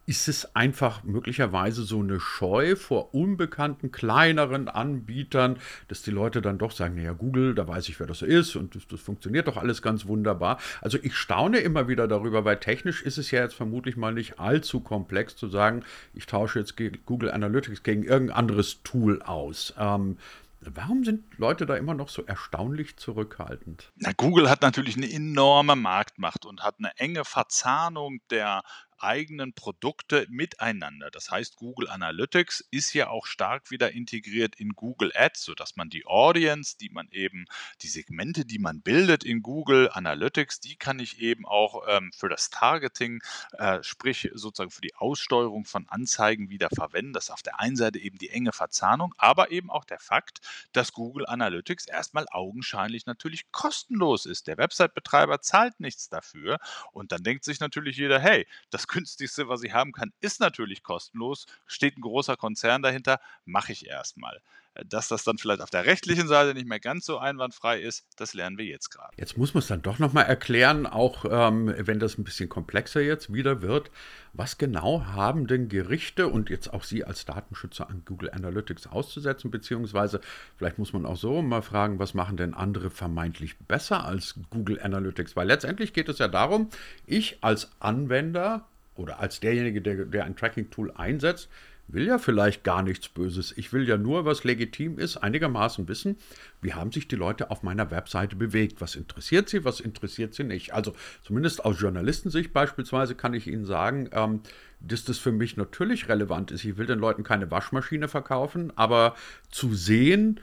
ist 0.07 0.27
es 0.27 0.57
einfach 0.57 1.05
möglicherweise 1.05 1.83
so 1.83 2.01
eine 2.01 2.19
Scheu 2.19 2.77
vor 2.77 3.15
unbekannten, 3.15 3.93
kleineren 3.93 4.67
Anbietern, 4.67 5.59
dass 5.89 6.01
die 6.01 6.11
Leute 6.11 6.41
dann 6.41 6.57
doch 6.57 6.71
sagen, 6.71 6.95
naja, 6.95 7.13
Google, 7.13 7.55
da 7.55 7.69
weiß 7.69 7.91
ich, 7.91 8.01
wer 8.01 8.07
das 8.07 8.23
ist 8.23 8.57
und 8.57 8.75
das, 8.75 8.87
das, 8.87 9.01
funktioniert 9.01 9.49
doch 9.49 9.59
alles 9.59 9.83
ganz 9.83 10.07
wunderbar. 10.07 10.59
Also 10.81 10.97
ich 11.03 11.15
staune 11.15 11.59
immer 11.59 11.89
wieder 11.89 12.09
darüber, 12.09 12.47
weil 12.47 12.57
technisch 12.57 13.03
ist 13.03 13.19
es 13.19 13.31
ja 13.31 13.43
jetzt 13.43 13.55
vermutlich 13.55 13.99
mal 13.99 14.15
nicht 14.15 14.41
allzu 14.41 14.81
komplex 14.81 15.37
zu 15.37 15.47
sagen, 15.49 15.85
ich 16.15 16.25
tausche 16.25 16.59
jetzt 16.59 16.75
Google 17.05 17.31
Analytics 17.31 17.83
gegen 17.83 18.05
irgendein 18.05 18.39
anderes 18.39 18.83
Tool 18.85 19.21
aus. 19.21 19.75
Ähm, 19.79 20.17
Warum 20.61 21.05
sind 21.05 21.39
Leute 21.39 21.67
da 21.67 21.77
immer 21.77 21.95
noch 21.95 22.09
so 22.09 22.25
erstaunlich 22.25 22.97
zurückhaltend? 22.97 23.93
Na, 23.97 24.13
Google 24.13 24.51
hat 24.51 24.63
natürlich 24.63 24.97
eine 24.97 25.11
enorme 25.11 25.77
Marktmacht 25.77 26.45
und 26.45 26.63
hat 26.63 26.77
eine 26.79 26.97
enge 26.97 27.25
Verzahnung 27.25 28.21
der 28.31 28.63
eigenen 29.01 29.53
Produkte 29.53 30.27
miteinander. 30.29 31.11
Das 31.11 31.31
heißt, 31.31 31.57
Google 31.57 31.89
Analytics 31.89 32.67
ist 32.71 32.93
ja 32.95 33.09
auch 33.09 33.27
stark 33.27 33.71
wieder 33.71 33.93
integriert 33.93 34.57
in 34.57 34.71
Google 34.71 35.13
Ads, 35.15 35.43
sodass 35.43 35.77
man 35.77 35.91
die 35.91 36.07
Audience, 36.07 36.77
die 36.79 36.91
man 36.91 37.09
eben, 37.11 37.47
die 37.83 37.89
Segmente, 37.89 38.45
die 38.45 38.59
man 38.59 38.81
bildet 38.83 39.25
in 39.25 39.43
Google 39.43 39.91
Analytics, 39.93 40.61
die 40.61 40.77
kann 40.77 40.99
ich 40.99 41.21
eben 41.21 41.47
auch 41.47 41.85
ähm, 41.89 42.11
für 42.17 42.29
das 42.29 42.51
Targeting, 42.51 43.23
äh, 43.53 43.83
sprich 43.83 44.31
sozusagen 44.35 44.71
für 44.71 44.81
die 44.81 44.95
Aussteuerung 44.95 45.65
von 45.65 45.89
Anzeigen 45.89 46.51
wieder 46.51 46.69
verwenden. 46.75 47.13
Das 47.13 47.25
ist 47.25 47.31
auf 47.31 47.43
der 47.43 47.61
einen 47.61 47.77
Seite 47.77 47.99
eben 47.99 48.19
die 48.19 48.31
enge 48.31 48.53
Verzahnung, 48.53 49.15
aber 49.19 49.51
eben 49.51 49.71
auch 49.71 49.85
der 49.85 50.01
Fakt, 50.01 50.41
dass 50.73 50.93
Google 50.93 51.27
Analytics 51.27 51.87
erstmal 51.87 52.27
augenscheinlich 52.31 53.07
natürlich 53.07 53.53
kostenlos 53.53 54.27
ist. 54.27 54.47
Der 54.47 54.59
Website-Betreiber 54.59 55.41
zahlt 55.41 55.79
nichts 55.81 56.09
dafür 56.09 56.59
und 56.93 57.13
dann 57.13 57.23
denkt 57.23 57.45
sich 57.45 57.61
natürlich 57.61 57.97
jeder, 57.97 58.19
hey, 58.19 58.47
das 58.71 58.88
günstigste, 58.89 59.49
was 59.49 59.63
ich 59.63 59.73
haben 59.73 59.93
kann, 59.93 60.13
ist 60.21 60.41
natürlich 60.41 60.83
kostenlos. 60.83 61.47
Steht 61.67 61.97
ein 61.97 62.03
großer 62.03 62.37
Konzern 62.37 62.83
dahinter, 62.83 63.21
mache 63.45 63.73
ich 63.73 63.87
erstmal. 63.87 64.41
Dass 64.87 65.09
das 65.09 65.25
dann 65.25 65.39
vielleicht 65.39 65.61
auf 65.61 65.71
der 65.71 65.87
rechtlichen 65.87 66.29
Seite 66.29 66.55
nicht 66.55 66.69
mehr 66.69 66.79
ganz 66.79 67.05
so 67.05 67.19
einwandfrei 67.19 67.81
ist, 67.81 68.05
das 68.17 68.33
lernen 68.33 68.59
wir 68.59 68.65
jetzt 68.65 68.91
gerade. 68.91 69.13
Jetzt 69.17 69.37
muss 69.37 69.53
man 69.53 69.61
es 69.61 69.67
dann 69.67 69.83
doch 69.83 69.99
nochmal 69.99 70.27
erklären, 70.27 70.87
auch 70.87 71.25
ähm, 71.29 71.75
wenn 71.77 71.99
das 71.99 72.17
ein 72.17 72.23
bisschen 72.23 72.49
komplexer 72.49 73.01
jetzt 73.01 73.33
wieder 73.33 73.61
wird. 73.61 73.91
Was 74.35 74.57
genau 74.57 75.03
haben 75.05 75.49
denn 75.49 75.69
Gerichte 75.69 76.29
und 76.29 76.49
jetzt 76.49 76.73
auch 76.73 76.85
Sie 76.85 77.05
als 77.05 77.25
Datenschützer 77.25 77.91
an 77.91 78.03
Google 78.05 78.31
Analytics 78.31 78.87
auszusetzen, 78.87 79.51
beziehungsweise 79.51 80.21
vielleicht 80.57 80.79
muss 80.79 80.93
man 80.93 81.07
auch 81.07 81.17
so 81.17 81.43
mal 81.43 81.63
fragen, 81.63 81.99
was 81.99 82.15
machen 82.15 82.37
denn 82.37 82.55
andere 82.55 82.91
vermeintlich 82.91 83.59
besser 83.59 84.05
als 84.05 84.37
Google 84.51 84.81
Analytics? 84.81 85.35
Weil 85.35 85.49
letztendlich 85.49 85.93
geht 85.93 86.09
es 86.09 86.19
ja 86.19 86.29
darum, 86.29 86.69
ich 87.05 87.39
als 87.43 87.73
Anwender 87.81 88.69
oder 88.99 89.21
als 89.21 89.41
derjenige, 89.41 89.81
der, 89.81 90.05
der 90.05 90.25
ein 90.25 90.37
Tracking-Tool 90.37 90.93
einsetzt, 90.93 91.49
will 91.89 92.07
ja 92.07 92.19
vielleicht 92.19 92.65
gar 92.65 92.83
nichts 92.83 93.09
Böses. 93.09 93.55
Ich 93.57 93.73
will 93.73 93.89
ja 93.89 93.97
nur, 93.97 94.27
was 94.27 94.45
legitim 94.45 94.99
ist, 94.99 95.17
einigermaßen 95.17 95.89
wissen, 95.89 96.19
wie 96.61 96.75
haben 96.75 96.93
sich 96.93 97.09
die 97.09 97.17
Leute 97.17 97.51
auf 97.51 97.63
meiner 97.63 97.91
Webseite 97.91 98.37
bewegt. 98.37 98.81
Was 98.81 98.95
interessiert 98.95 99.49
sie, 99.49 99.65
was 99.65 99.81
interessiert 99.81 100.35
sie 100.35 100.45
nicht. 100.45 100.75
Also 100.75 100.95
zumindest 101.23 101.65
aus 101.65 101.81
Journalistensicht 101.81 102.53
beispielsweise 102.53 103.15
kann 103.15 103.33
ich 103.33 103.47
Ihnen 103.47 103.65
sagen, 103.65 104.11
ähm, 104.13 104.41
dass 104.81 105.05
das 105.05 105.19
für 105.19 105.33
mich 105.33 105.57
natürlich 105.57 106.09
relevant 106.09 106.51
ist. 106.51 106.65
Ich 106.65 106.77
will 106.77 106.87
den 106.87 106.99
Leuten 106.99 107.25
keine 107.25 107.51
Waschmaschine 107.51 108.07
verkaufen, 108.09 108.73
aber 108.77 109.17
zu 109.51 109.75
sehen, 109.75 110.41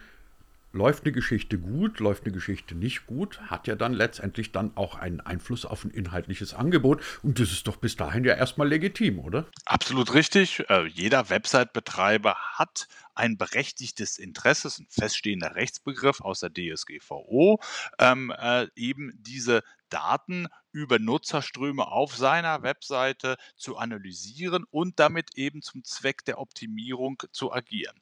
läuft 0.76 1.06
eine 1.06 1.14
Geschichte 1.14 1.58
gut, 1.58 2.00
läuft 2.00 2.26
eine 2.26 2.34
Geschichte 2.34 2.76
nicht 2.76 3.08
gut, 3.08 3.40
hat 3.50 3.66
ja 3.68 3.76
dann 3.76 3.94
letztendlich 3.94 4.52
dann 4.52 4.76
auch 4.76 4.96
einen 4.96 5.22
Einfluss 5.22 5.66
auf 5.66 5.86
ein 5.86 5.90
inhaltliches 5.90 6.54
Angebot. 6.54 7.02
Und 7.24 7.40
das 7.40 7.52
ist 7.52 7.68
doch 7.68 7.78
bis 7.78 7.96
dahin 7.96 8.26
ja 8.26 8.36
erstmal 8.36 8.68
legitim, 8.68 9.20
oder? 9.20 9.48
Absolut 9.66 10.14
richtig. 10.14 10.70
Äh, 10.70 10.86
jeder 10.88 11.30
Website-Betreiber 11.30 12.36
hat 12.36 12.88
ein 13.16 13.38
berechtigtes 13.38 14.18
Interesse, 14.18 14.68
ein 14.68 14.88
feststehender 14.90 15.56
Rechtsbegriff 15.56 16.20
aus 16.20 16.42
der 16.42 16.52
DSGVO, 16.52 17.62
ähm, 17.98 18.34
äh, 18.38 18.68
eben 18.76 19.14
diese 19.16 19.64
Daten 19.90 20.48
über 20.76 21.00
Nutzerströme 21.00 21.88
auf 21.88 22.18
seiner 22.18 22.62
Webseite 22.62 23.38
zu 23.56 23.78
analysieren 23.78 24.66
und 24.70 25.00
damit 25.00 25.38
eben 25.38 25.62
zum 25.62 25.86
Zweck 25.86 26.26
der 26.26 26.38
Optimierung 26.38 27.24
zu 27.32 27.54
agieren. 27.54 27.96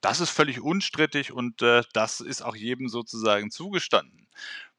Das 0.00 0.20
ist 0.20 0.30
völlig 0.30 0.60
unstrittig 0.60 1.32
und 1.32 1.60
äh, 1.62 1.82
das 1.92 2.20
ist 2.20 2.42
auch 2.42 2.54
jedem 2.54 2.88
sozusagen 2.88 3.50
zugestanden 3.50 4.28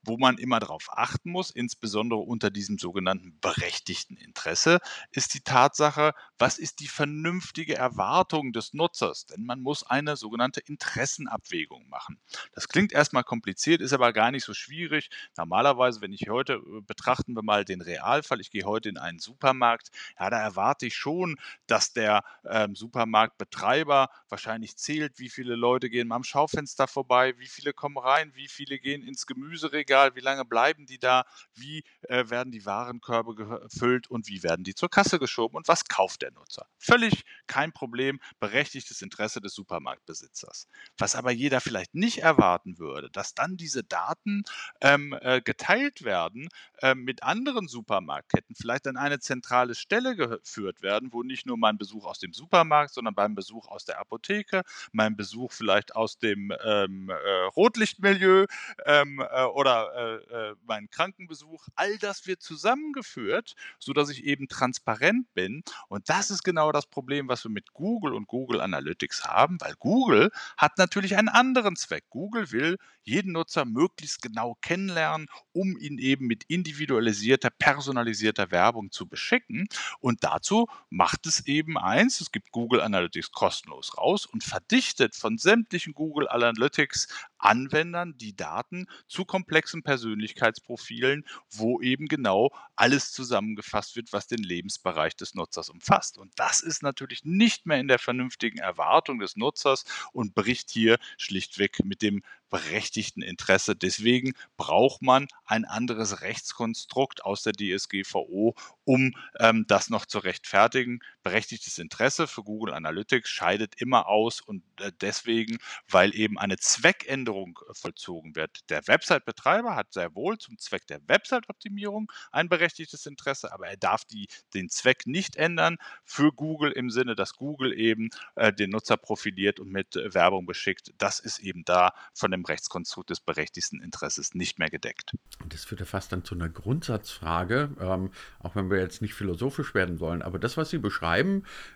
wo 0.03 0.17
man 0.17 0.37
immer 0.37 0.59
darauf 0.59 0.87
achten 0.91 1.31
muss, 1.31 1.51
insbesondere 1.51 2.19
unter 2.19 2.49
diesem 2.49 2.77
sogenannten 2.77 3.37
berechtigten 3.39 4.17
Interesse, 4.17 4.79
ist 5.11 5.33
die 5.33 5.41
Tatsache, 5.41 6.13
was 6.37 6.57
ist 6.57 6.79
die 6.79 6.87
vernünftige 6.87 7.75
Erwartung 7.75 8.51
des 8.51 8.73
Nutzers? 8.73 9.25
Denn 9.27 9.45
man 9.45 9.61
muss 9.61 9.83
eine 9.83 10.17
sogenannte 10.17 10.59
Interessenabwägung 10.61 11.87
machen. 11.87 12.19
Das 12.53 12.67
klingt 12.67 12.91
erstmal 12.91 13.23
kompliziert, 13.23 13.81
ist 13.81 13.93
aber 13.93 14.11
gar 14.13 14.31
nicht 14.31 14.43
so 14.43 14.53
schwierig. 14.53 15.09
Normalerweise, 15.37 16.01
wenn 16.01 16.13
ich 16.13 16.29
heute 16.29 16.53
äh, 16.53 16.81
betrachten 16.81 17.35
wir 17.35 17.43
mal 17.43 17.63
den 17.63 17.81
Realfall, 17.81 18.41
ich 18.41 18.49
gehe 18.49 18.63
heute 18.63 18.89
in 18.89 18.97
einen 18.97 19.19
Supermarkt, 19.19 19.89
ja, 20.19 20.29
da 20.29 20.39
erwarte 20.39 20.87
ich 20.87 20.95
schon, 20.95 21.37
dass 21.67 21.93
der 21.93 22.23
ähm, 22.49 22.75
Supermarktbetreiber 22.75 24.09
wahrscheinlich 24.29 24.77
zählt, 24.77 25.19
wie 25.19 25.29
viele 25.29 25.55
Leute 25.55 25.89
gehen 25.89 26.11
am 26.11 26.23
Schaufenster 26.23 26.87
vorbei, 26.87 27.37
wie 27.37 27.47
viele 27.47 27.73
kommen 27.73 27.97
rein, 27.97 28.31
wie 28.33 28.47
viele 28.47 28.79
gehen 28.79 29.03
ins 29.03 29.27
Gemüseregal 29.27 29.90
egal, 29.91 30.15
wie 30.15 30.21
lange 30.21 30.45
bleiben 30.45 30.85
die 30.85 30.99
da, 30.99 31.25
wie 31.53 31.83
äh, 32.03 32.29
werden 32.29 32.51
die 32.51 32.65
Warenkörbe 32.65 33.35
gefüllt 33.35 34.09
und 34.09 34.27
wie 34.29 34.41
werden 34.41 34.63
die 34.63 34.73
zur 34.73 34.89
Kasse 34.89 35.19
geschoben 35.19 35.57
und 35.57 35.67
was 35.67 35.85
kauft 35.85 36.21
der 36.21 36.31
Nutzer. 36.31 36.65
Völlig 36.77 37.25
kein 37.47 37.73
Problem, 37.73 38.21
berechtigtes 38.39 39.01
Interesse 39.01 39.41
des 39.41 39.53
Supermarktbesitzers. 39.53 40.67
Was 40.97 41.15
aber 41.15 41.31
jeder 41.31 41.59
vielleicht 41.59 41.93
nicht 41.93 42.19
erwarten 42.19 42.79
würde, 42.79 43.09
dass 43.11 43.33
dann 43.33 43.57
diese 43.57 43.83
Daten 43.83 44.43
ähm, 44.79 45.13
äh, 45.19 45.41
geteilt 45.41 46.03
werden 46.03 46.47
äh, 46.81 46.95
mit 46.95 47.23
anderen 47.23 47.67
Supermarktketten, 47.67 48.55
vielleicht 48.55 48.87
an 48.87 48.95
eine 48.95 49.19
zentrale 49.19 49.75
Stelle 49.75 50.15
geführt 50.15 50.81
werden, 50.81 51.11
wo 51.11 51.21
nicht 51.21 51.45
nur 51.45 51.57
mein 51.57 51.77
Besuch 51.77 52.05
aus 52.05 52.19
dem 52.19 52.31
Supermarkt, 52.31 52.93
sondern 52.93 53.13
beim 53.13 53.35
Besuch 53.35 53.67
aus 53.67 53.83
der 53.83 53.99
Apotheke, 53.99 54.63
mein 54.93 55.17
Besuch 55.17 55.51
vielleicht 55.51 55.97
aus 55.97 56.17
dem 56.17 56.53
ähm, 56.63 57.09
äh, 57.09 57.29
Rotlichtmilieu 57.57 58.45
ähm, 58.85 59.19
äh, 59.19 59.41
oder 59.81 60.21
äh, 60.29 60.51
äh, 60.51 60.55
meinen 60.65 60.89
Krankenbesuch, 60.89 61.67
all 61.75 61.97
das 61.97 62.27
wird 62.27 62.41
zusammengeführt, 62.41 63.55
sodass 63.79 64.09
ich 64.09 64.23
eben 64.23 64.47
transparent 64.47 65.33
bin. 65.33 65.63
Und 65.87 66.09
das 66.09 66.31
ist 66.31 66.43
genau 66.43 66.71
das 66.71 66.85
Problem, 66.85 67.27
was 67.27 67.43
wir 67.43 67.51
mit 67.51 67.73
Google 67.73 68.13
und 68.13 68.27
Google 68.27 68.61
Analytics 68.61 69.25
haben, 69.25 69.59
weil 69.61 69.73
Google 69.79 70.31
hat 70.57 70.77
natürlich 70.77 71.17
einen 71.17 71.29
anderen 71.29 71.75
Zweck. 71.75 72.05
Google 72.09 72.51
will 72.51 72.77
jeden 73.03 73.31
Nutzer 73.31 73.65
möglichst 73.65 74.21
genau 74.21 74.55
kennenlernen, 74.61 75.27
um 75.53 75.77
ihn 75.77 75.97
eben 75.97 76.27
mit 76.27 76.43
individualisierter, 76.45 77.49
personalisierter 77.49 78.51
Werbung 78.51 78.91
zu 78.91 79.07
beschicken. 79.07 79.67
Und 79.99 80.23
dazu 80.23 80.67
macht 80.89 81.25
es 81.25 81.47
eben 81.47 81.77
eins, 81.77 82.21
es 82.21 82.31
gibt 82.31 82.51
Google 82.51 82.81
Analytics 82.81 83.31
kostenlos 83.31 83.97
raus 83.97 84.25
und 84.25 84.43
verdichtet 84.43 85.15
von 85.15 85.37
sämtlichen 85.37 85.93
Google 85.93 86.27
Analytics 86.27 87.07
Anwendern 87.41 88.17
die 88.17 88.35
Daten 88.35 88.87
zu 89.07 89.25
komplexen 89.25 89.83
Persönlichkeitsprofilen, 89.83 91.25
wo 91.49 91.81
eben 91.81 92.07
genau 92.07 92.51
alles 92.75 93.11
zusammengefasst 93.11 93.95
wird, 93.95 94.13
was 94.13 94.27
den 94.27 94.41
Lebensbereich 94.41 95.15
des 95.15 95.35
Nutzers 95.35 95.69
umfasst. 95.69 96.17
Und 96.17 96.31
das 96.37 96.61
ist 96.61 96.83
natürlich 96.83 97.25
nicht 97.25 97.65
mehr 97.65 97.79
in 97.79 97.87
der 97.87 97.99
vernünftigen 97.99 98.59
Erwartung 98.59 99.19
des 99.19 99.35
Nutzers 99.35 99.85
und 100.13 100.35
bricht 100.35 100.69
hier 100.69 100.97
schlichtweg 101.17 101.83
mit 101.83 102.01
dem 102.01 102.21
berechtigten 102.51 103.23
Interesse. 103.23 103.75
Deswegen 103.75 104.33
braucht 104.57 105.01
man 105.01 105.27
ein 105.45 105.65
anderes 105.65 106.21
Rechtskonstrukt 106.21 107.25
aus 107.25 107.41
der 107.41 107.53
DSGVO, 107.53 108.53
um 108.83 109.15
ähm, 109.39 109.65
das 109.67 109.89
noch 109.89 110.05
zu 110.05 110.19
rechtfertigen. 110.19 110.99
Berechtigtes 111.23 111.77
Interesse 111.77 112.25
für 112.25 112.43
Google 112.43 112.73
Analytics 112.73 113.29
scheidet 113.29 113.75
immer 113.79 114.07
aus 114.07 114.41
und 114.41 114.63
äh, 114.79 114.91
deswegen, 115.01 115.59
weil 115.87 116.15
eben 116.15 116.39
eine 116.39 116.57
Zweckänderung 116.57 117.59
äh, 117.69 117.73
vollzogen 117.73 118.35
wird. 118.35 118.69
Der 118.69 118.87
Website-Betreiber 118.87 119.75
hat 119.75 119.93
sehr 119.93 120.15
wohl 120.15 120.39
zum 120.39 120.57
Zweck 120.57 120.87
der 120.87 120.99
Website-Optimierung 121.07 122.11
ein 122.31 122.49
berechtigtes 122.49 123.05
Interesse, 123.05 123.53
aber 123.53 123.67
er 123.67 123.77
darf 123.77 124.03
die, 124.05 124.27
den 124.55 124.69
Zweck 124.69 125.05
nicht 125.05 125.35
ändern 125.35 125.77
für 126.03 126.31
Google 126.31 126.71
im 126.71 126.89
Sinne, 126.89 127.15
dass 127.15 127.35
Google 127.35 127.77
eben 127.77 128.09
äh, 128.35 128.51
den 128.51 128.71
Nutzer 128.71 128.97
profiliert 128.97 129.59
und 129.59 129.71
mit 129.71 129.95
äh, 129.95 130.13
Werbung 130.13 130.47
beschickt. 130.47 130.91
Das 130.97 131.19
ist 131.19 131.39
eben 131.39 131.63
da 131.65 131.93
von 132.15 132.31
dem 132.31 132.45
Rechtskonstrukt 132.45 133.11
des 133.11 133.19
berechtigten 133.19 133.79
Interesses 133.79 134.33
nicht 134.33 134.57
mehr 134.57 134.69
gedeckt. 134.69 135.11
Das 135.49 135.65
führt 135.65 135.81
ja 135.81 135.85
fast 135.85 136.11
dann 136.11 136.23
zu 136.23 136.33
einer 136.33 136.49
Grundsatzfrage, 136.49 137.75
ähm, 137.79 138.11
auch 138.39 138.55
wenn 138.55 138.71
wir 138.71 138.79
jetzt 138.79 139.01
nicht 139.01 139.13
philosophisch 139.13 139.75
werden 139.75 139.99
wollen. 139.99 140.21
Aber 140.23 140.39
das, 140.39 140.57
was 140.57 140.71
Sie 140.71 140.79
beschreiben, 140.79 141.10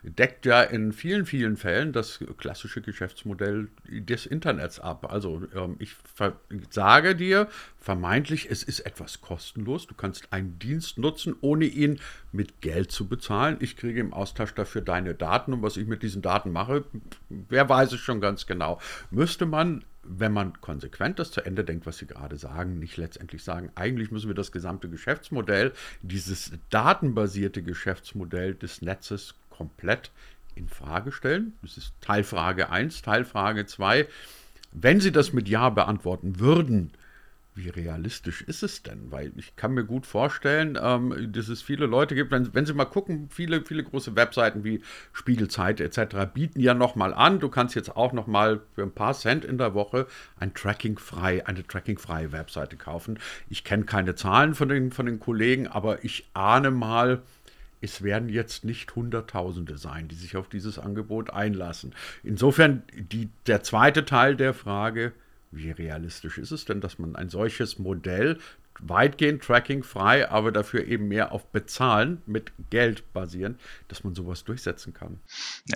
deckt 0.03 0.45
ja 0.45 0.61
in 0.61 0.93
vielen, 0.93 1.25
vielen 1.25 1.57
Fällen 1.57 1.93
das 1.93 2.19
klassische 2.37 2.81
Geschäftsmodell 2.81 3.69
des 3.87 4.25
Internets 4.25 4.79
ab. 4.79 5.11
Also 5.11 5.43
ähm, 5.55 5.75
ich 5.79 5.95
sage 6.69 7.15
dir, 7.15 7.47
vermeintlich, 7.79 8.49
es 8.49 8.63
ist 8.63 8.81
etwas 8.81 9.21
kostenlos. 9.21 9.87
Du 9.87 9.95
kannst 9.95 10.31
einen 10.31 10.57
Dienst 10.59 10.97
nutzen, 10.97 11.35
ohne 11.41 11.65
ihn 11.65 11.99
mit 12.31 12.61
Geld 12.61 12.91
zu 12.91 13.07
bezahlen. 13.07 13.57
Ich 13.59 13.77
kriege 13.77 13.99
im 13.99 14.13
Austausch 14.13 14.53
dafür 14.53 14.81
deine 14.81 15.15
Daten 15.15 15.53
und 15.53 15.61
was 15.61 15.77
ich 15.77 15.87
mit 15.87 16.03
diesen 16.03 16.21
Daten 16.21 16.51
mache, 16.51 16.85
wer 17.29 17.69
weiß 17.69 17.93
es 17.93 17.99
schon 17.99 18.21
ganz 18.21 18.45
genau. 18.45 18.79
Müsste 19.11 19.45
man 19.45 19.83
wenn 20.07 20.31
man 20.31 20.59
konsequent 20.61 21.19
das 21.19 21.31
zu 21.31 21.41
Ende 21.41 21.63
denkt, 21.63 21.85
was 21.85 21.97
Sie 21.97 22.07
gerade 22.07 22.37
sagen, 22.37 22.79
nicht 22.79 22.97
letztendlich 22.97 23.43
sagen, 23.43 23.71
eigentlich 23.75 24.11
müssen 24.11 24.27
wir 24.27 24.35
das 24.35 24.51
gesamte 24.51 24.89
Geschäftsmodell, 24.89 25.73
dieses 26.01 26.51
datenbasierte 26.69 27.63
Geschäftsmodell 27.63 28.55
des 28.55 28.81
Netzes 28.81 29.35
komplett 29.49 30.11
in 30.55 30.67
Frage 30.67 31.11
stellen. 31.11 31.53
Das 31.61 31.77
ist 31.77 31.93
Teilfrage 32.01 32.69
1, 32.69 33.01
Teilfrage 33.01 33.65
2. 33.65 34.07
Wenn 34.71 34.99
Sie 34.99 35.11
das 35.11 35.33
mit 35.33 35.47
Ja 35.47 35.69
beantworten 35.69 36.39
würden, 36.39 36.91
wie 37.55 37.69
realistisch 37.69 38.41
ist 38.41 38.63
es 38.63 38.83
denn? 38.83 39.11
Weil 39.11 39.31
ich 39.37 39.55
kann 39.55 39.73
mir 39.73 39.85
gut 39.85 40.05
vorstellen, 40.05 40.77
ähm, 40.81 41.31
dass 41.31 41.47
es 41.47 41.61
viele 41.61 41.85
Leute 41.85 42.13
gibt, 42.13 42.31
wenn, 42.31 42.53
wenn 42.53 42.65
Sie 42.65 42.73
mal 42.73 42.85
gucken, 42.85 43.29
viele, 43.29 43.63
viele 43.63 43.83
große 43.83 44.15
Webseiten 44.15 44.65
wie 44.65 44.81
Spiegelzeit 45.13 45.79
etc. 45.79 46.27
bieten 46.33 46.59
ja 46.59 46.73
nochmal 46.73 47.13
an, 47.13 47.39
du 47.39 47.47
kannst 47.47 47.75
jetzt 47.75 47.95
auch 47.95 48.11
nochmal 48.11 48.61
für 48.73 48.83
ein 48.83 48.91
paar 48.91 49.13
Cent 49.13 49.45
in 49.45 49.57
der 49.57 49.73
Woche 49.73 50.05
ein 50.37 50.53
Tracking-frei, 50.53 51.47
eine 51.47 51.65
trackingfreie 51.65 52.33
Webseite 52.33 52.75
kaufen. 52.75 53.19
Ich 53.49 53.63
kenne 53.63 53.85
keine 53.85 54.15
Zahlen 54.15 54.53
von 54.53 54.67
den, 54.67 54.91
von 54.91 55.05
den 55.05 55.21
Kollegen, 55.21 55.67
aber 55.67 56.03
ich 56.03 56.29
ahne 56.33 56.71
mal, 56.71 57.21
es 57.79 58.01
werden 58.01 58.29
jetzt 58.29 58.65
nicht 58.65 58.95
Hunderttausende 58.95 59.77
sein, 59.77 60.09
die 60.09 60.15
sich 60.15 60.35
auf 60.35 60.49
dieses 60.49 60.77
Angebot 60.77 61.29
einlassen. 61.29 61.93
Insofern 62.23 62.83
die, 62.93 63.29
der 63.47 63.63
zweite 63.63 64.03
Teil 64.05 64.35
der 64.35 64.53
Frage, 64.53 65.13
wie 65.55 65.71
realistisch 65.71 66.37
ist 66.37 66.51
es 66.51 66.65
denn, 66.65 66.81
dass 66.81 66.99
man 66.99 67.15
ein 67.15 67.29
solches 67.29 67.79
Modell 67.79 68.39
weitgehend 68.79 69.43
trackingfrei, 69.43 70.29
aber 70.29 70.51
dafür 70.51 70.85
eben 70.85 71.07
mehr 71.07 71.31
auf 71.31 71.47
Bezahlen 71.51 72.21
mit 72.25 72.51
Geld 72.69 73.13
basieren, 73.13 73.57
dass 73.87 74.03
man 74.03 74.15
sowas 74.15 74.43
durchsetzen 74.43 74.93
kann. 74.93 75.19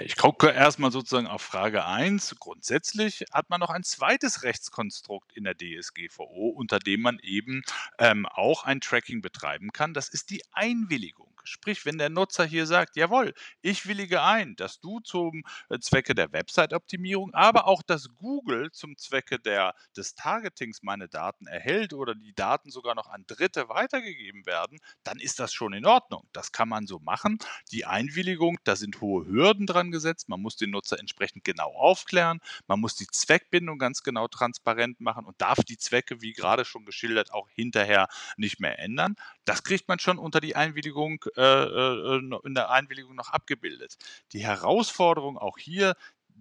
Ich 0.01 0.17
gucke 0.17 0.49
erstmal 0.49 0.91
sozusagen 0.91 1.27
auf 1.27 1.41
Frage 1.41 1.85
1. 1.85 2.35
Grundsätzlich 2.39 3.25
hat 3.31 3.49
man 3.49 3.59
noch 3.59 3.69
ein 3.69 3.83
zweites 3.83 4.43
Rechtskonstrukt 4.43 5.31
in 5.35 5.45
der 5.45 5.55
DSGVO, 5.55 6.49
unter 6.49 6.79
dem 6.79 7.01
man 7.01 7.19
eben 7.19 7.61
ähm, 7.97 8.25
auch 8.25 8.63
ein 8.63 8.81
Tracking 8.81 9.21
betreiben 9.21 9.71
kann. 9.71 9.93
Das 9.93 10.09
ist 10.09 10.29
die 10.29 10.43
Einwilligung. 10.51 11.29
Sprich, 11.49 11.85
wenn 11.85 11.97
der 11.97 12.09
Nutzer 12.09 12.45
hier 12.45 12.65
sagt, 12.65 12.95
jawohl, 12.95 13.33
ich 13.61 13.87
willige 13.87 14.21
ein, 14.21 14.55
dass 14.55 14.79
du 14.79 14.99
zum 14.99 15.43
äh, 15.69 15.79
Zwecke 15.79 16.15
der 16.15 16.31
Website-Optimierung, 16.31 17.33
aber 17.33 17.67
auch 17.67 17.81
dass 17.81 18.09
Google 18.15 18.71
zum 18.71 18.97
Zwecke 18.97 19.39
der, 19.39 19.73
des 19.97 20.15
Targetings 20.15 20.83
meine 20.83 21.09
Daten 21.09 21.47
erhält 21.47 21.93
oder 21.93 22.15
die 22.15 22.33
Daten 22.33 22.69
sogar 22.69 22.95
noch 22.95 23.07
an 23.07 23.25
Dritte 23.27 23.69
weitergegeben 23.69 24.45
werden, 24.45 24.79
dann 25.03 25.19
ist 25.19 25.39
das 25.39 25.53
schon 25.53 25.73
in 25.73 25.85
Ordnung. 25.85 26.27
Das 26.33 26.51
kann 26.51 26.69
man 26.69 26.87
so 26.87 26.99
machen. 26.99 27.39
Die 27.71 27.85
Einwilligung, 27.85 28.59
da 28.63 28.75
sind 28.75 29.01
hohe 29.01 29.25
Hürden 29.25 29.65
dran 29.65 29.91
gesetzt. 29.91 30.29
Man 30.29 30.41
muss 30.41 30.55
den 30.55 30.71
Nutzer 30.71 30.99
entsprechend 30.99 31.43
genau 31.43 31.73
aufklären. 31.73 32.39
Man 32.67 32.79
muss 32.79 32.95
die 32.95 33.07
Zweckbindung 33.07 33.79
ganz 33.79 34.03
genau 34.03 34.27
transparent 34.27 34.99
machen 34.99 35.25
und 35.25 35.41
darf 35.41 35.63
die 35.63 35.77
Zwecke, 35.77 36.21
wie 36.21 36.33
gerade 36.33 36.65
schon 36.65 36.85
geschildert, 36.85 37.33
auch 37.33 37.49
hinterher 37.49 38.07
nicht 38.37 38.59
mehr 38.59 38.79
ändern. 38.79 39.15
Das 39.49 39.63
kriegt 39.63 39.87
man 39.87 39.97
schon 39.97 40.19
unter 40.19 40.41
die 40.41 40.55
Einwilligung 40.55 41.25
äh, 41.35 41.41
äh, 41.41 42.21
in 42.43 42.53
der 42.53 42.69
Einwilligung 42.69 43.15
noch 43.15 43.29
abgebildet. 43.31 43.97
Die 44.31 44.43
Herausforderung 44.43 45.39
auch 45.39 45.57
hier 45.57 45.95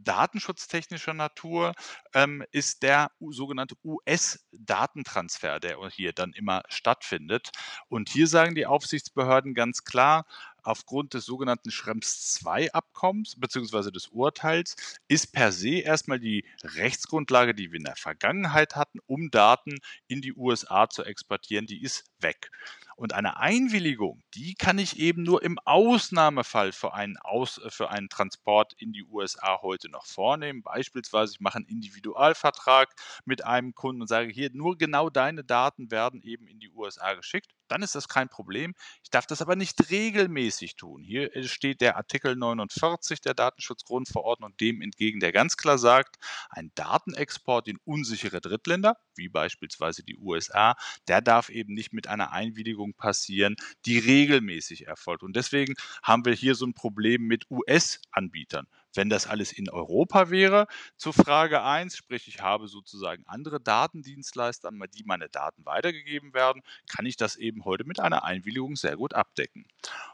datenschutztechnischer 0.04 1.14
Natur 1.14 1.72
ähm, 2.12 2.44
ist 2.52 2.82
der 2.82 3.10
sogenannte 3.30 3.76
US-Datentransfer, 3.82 5.58
der 5.58 5.78
hier 5.88 6.12
dann 6.12 6.34
immer 6.34 6.62
stattfindet. 6.68 7.50
Und 7.88 8.10
hier 8.10 8.26
sagen 8.26 8.54
die 8.54 8.66
Aufsichtsbehörden 8.66 9.54
ganz 9.54 9.84
klar, 9.84 10.26
aufgrund 10.62 11.14
des 11.14 11.24
sogenannten 11.24 11.70
Schrems 11.70 12.40
II-Abkommens 12.44 13.40
bzw. 13.40 13.90
des 13.90 14.08
Urteils 14.08 14.76
ist 15.08 15.32
per 15.32 15.50
se 15.50 15.80
erstmal 15.80 16.20
die 16.20 16.44
Rechtsgrundlage, 16.62 17.54
die 17.54 17.72
wir 17.72 17.78
in 17.78 17.84
der 17.84 17.96
Vergangenheit 17.96 18.76
hatten, 18.76 18.98
um 19.06 19.30
Daten 19.30 19.78
in 20.08 20.20
die 20.20 20.34
USA 20.34 20.90
zu 20.90 21.04
exportieren, 21.04 21.66
die 21.66 21.82
ist 21.82 22.04
weg. 22.20 22.50
Und 22.98 23.12
eine 23.12 23.36
Einwilligung, 23.36 24.24
die 24.34 24.54
kann 24.54 24.76
ich 24.76 24.98
eben 24.98 25.22
nur 25.22 25.44
im 25.44 25.56
Ausnahmefall 25.64 26.72
für 26.72 26.94
einen, 26.94 27.16
Aus, 27.18 27.60
für 27.68 27.90
einen 27.90 28.08
Transport 28.08 28.72
in 28.72 28.92
die 28.92 29.04
USA 29.04 29.62
heute 29.62 29.88
noch 29.88 30.04
vornehmen. 30.04 30.64
Beispielsweise, 30.64 31.34
ich 31.34 31.40
mache 31.40 31.58
einen 31.58 31.66
Individualvertrag 31.66 32.92
mit 33.24 33.44
einem 33.44 33.72
Kunden 33.76 34.02
und 34.02 34.08
sage 34.08 34.32
hier, 34.32 34.50
nur 34.52 34.76
genau 34.76 35.10
deine 35.10 35.44
Daten 35.44 35.92
werden 35.92 36.22
eben 36.22 36.48
in 36.48 36.58
die 36.58 36.70
USA 36.70 37.14
geschickt. 37.14 37.52
Dann 37.68 37.82
ist 37.82 37.94
das 37.94 38.08
kein 38.08 38.28
Problem. 38.28 38.74
Ich 39.04 39.10
darf 39.10 39.26
das 39.26 39.42
aber 39.42 39.54
nicht 39.54 39.90
regelmäßig 39.90 40.76
tun. 40.76 41.04
Hier 41.04 41.34
äh, 41.36 41.44
steht 41.44 41.80
der 41.80 41.96
Artikel 41.96 42.34
49 42.34 43.20
der 43.20 43.34
Datenschutzgrundverordnung 43.34 44.56
dem 44.56 44.80
entgegen, 44.80 45.20
der 45.20 45.32
ganz 45.32 45.56
klar 45.56 45.78
sagt, 45.78 46.16
ein 46.50 46.72
Datenexport 46.74 47.68
in 47.68 47.78
unsichere 47.84 48.40
Drittländer, 48.40 48.96
wie 49.14 49.28
beispielsweise 49.28 50.02
die 50.02 50.16
USA, 50.16 50.74
der 51.06 51.20
darf 51.20 51.50
eben 51.50 51.74
nicht 51.74 51.92
mit 51.92 52.08
einer 52.08 52.32
Einwilligung 52.32 52.87
Bewegung 52.88 52.94
passieren, 52.94 53.56
die 53.84 53.98
regelmäßig 53.98 54.86
erfolgt. 54.86 55.22
Und 55.22 55.36
deswegen 55.36 55.74
haben 56.02 56.24
wir 56.24 56.34
hier 56.34 56.54
so 56.54 56.66
ein 56.66 56.74
Problem 56.74 57.22
mit 57.26 57.50
US-Anbietern. 57.50 58.66
Wenn 58.94 59.10
das 59.10 59.26
alles 59.26 59.52
in 59.52 59.68
Europa 59.68 60.30
wäre, 60.30 60.66
zu 60.96 61.12
Frage 61.12 61.62
1, 61.62 61.96
sprich 61.96 62.26
ich 62.26 62.40
habe 62.40 62.68
sozusagen 62.68 63.22
andere 63.26 63.60
Datendienstleister, 63.60 64.68
an 64.68 64.80
die 64.94 65.04
meine 65.04 65.28
Daten 65.28 65.64
weitergegeben 65.64 66.32
werden, 66.32 66.62
kann 66.88 67.06
ich 67.06 67.16
das 67.16 67.36
eben 67.36 67.64
heute 67.64 67.84
mit 67.84 68.00
einer 68.00 68.24
Einwilligung 68.24 68.76
sehr 68.76 68.96
gut 68.96 69.14
abdecken. 69.14 69.66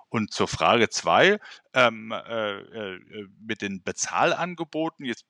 Und 0.09 0.33
zur 0.33 0.49
Frage 0.49 0.89
2, 0.91 1.39
ähm, 1.73 2.13
äh, 2.13 2.53
äh, 2.53 3.29
mit 3.41 3.63
den 3.63 3.83
Bezahlangeboten, 3.83 5.05
jetzt 5.05 5.25